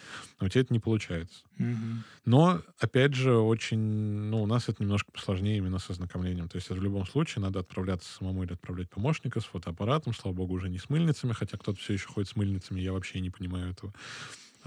[0.41, 1.45] но у тебя это не получается.
[1.57, 2.03] Мгм.
[2.25, 3.79] Но, опять же, очень...
[3.79, 6.49] Ну, у нас это немножко посложнее именно с ознакомлением.
[6.49, 10.55] То есть в любом случае надо отправляться самому или отправлять помощника с фотоаппаратом, слава богу,
[10.55, 13.71] уже не с мыльницами, хотя кто-то все еще ходит с мыльницами, я вообще не понимаю
[13.71, 13.95] этого.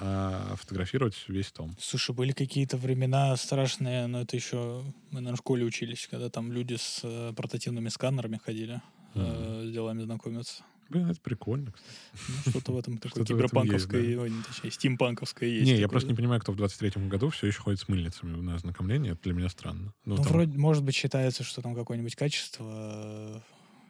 [0.02, 1.76] А фотографировать весь том.
[1.78, 6.76] Слушай, были какие-то времена страшные, но это еще мы, в школе учились, когда там люди
[6.76, 8.82] с э, портативными сканерами ходили,
[9.16, 10.64] э, с делами знакомиться.
[10.90, 11.72] Блин, это прикольно.
[11.72, 12.42] кстати.
[12.46, 15.66] Ну, что-то в этом такое есть, киберпанковское, ой, точнее, стимпанковское есть.
[15.66, 16.14] не, я просто да.
[16.14, 19.14] не понимаю, кто в 23-м году все еще ходит с мыльницами на ознакомление.
[19.14, 19.94] Это для меня странно.
[20.06, 23.40] Ну, Ну, там- вроде, может быть, считается, что там какое-нибудь качество э,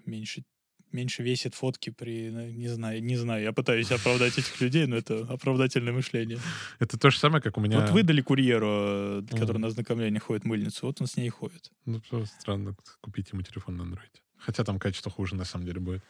[0.05, 0.43] меньше,
[0.91, 2.31] меньше весит фотки при...
[2.31, 3.43] ну, Не знаю, не знаю.
[3.43, 6.39] Я пытаюсь оправдать этих людей, но это оправдательное мышление.
[6.79, 7.79] Это то же самое, как у меня...
[7.79, 11.71] Вот выдали курьеру, э, который на ознакомление ходит мыльницу, вот он с ней ходит.
[11.85, 14.19] Ну, просто странно купить ему телефон на Android.
[14.39, 16.03] Хотя там качество хуже, на самом деле, будет.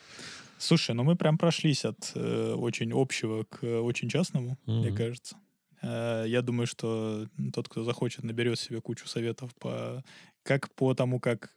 [0.58, 4.96] Слушай, ну мы прям прошлись от э, очень общего к э, очень частному, мне Мгм.
[4.98, 5.38] кажется.
[5.82, 10.04] Э, я думаю, что тот, кто захочет, наберет себе кучу советов по
[10.44, 11.50] как по тому, как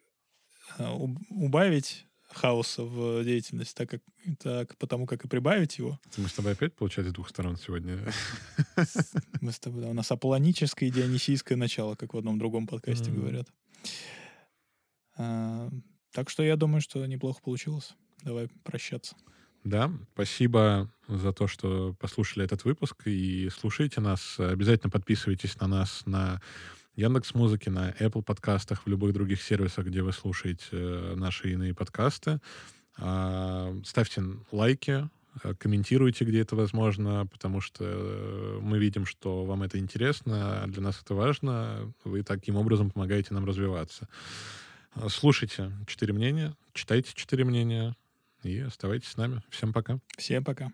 [0.79, 4.01] э, уб- убавить хаоса в деятельности, так как
[4.39, 5.99] так по тому, как и прибавить его.
[6.17, 7.99] Мы с тобой опять, получается, с двух сторон сегодня.
[9.41, 13.11] Мы с тобой, да, у нас аполлоническое и дионисийское начало, как в одном другом подкасте
[13.11, 13.49] говорят.
[16.13, 17.95] Так что я думаю, что неплохо получилось.
[18.23, 19.17] Давай прощаться.
[19.65, 24.39] Да, спасибо за то, что послушали этот выпуск и слушайте нас.
[24.39, 26.41] Обязательно подписывайтесь на нас на
[26.97, 31.75] Яндекс Музыке, на Apple подкастах, в любых других сервисах, где вы слушаете э, наши иные
[31.75, 32.41] подкасты.
[32.99, 35.09] А, Ставьте лайки,
[35.43, 40.67] э, комментируйте, где это возможно, потому что э, мы видим, что вам это интересно, а
[40.67, 41.95] для нас это важно.
[42.05, 44.09] Вы таким образом помогаете нам развиваться.
[44.95, 47.97] А, Слушайте «Четыре мнения», читайте «Четыре мнения»,
[48.43, 49.43] и оставайтесь с нами.
[49.51, 49.99] Всем пока.
[50.19, 50.73] Всем пока.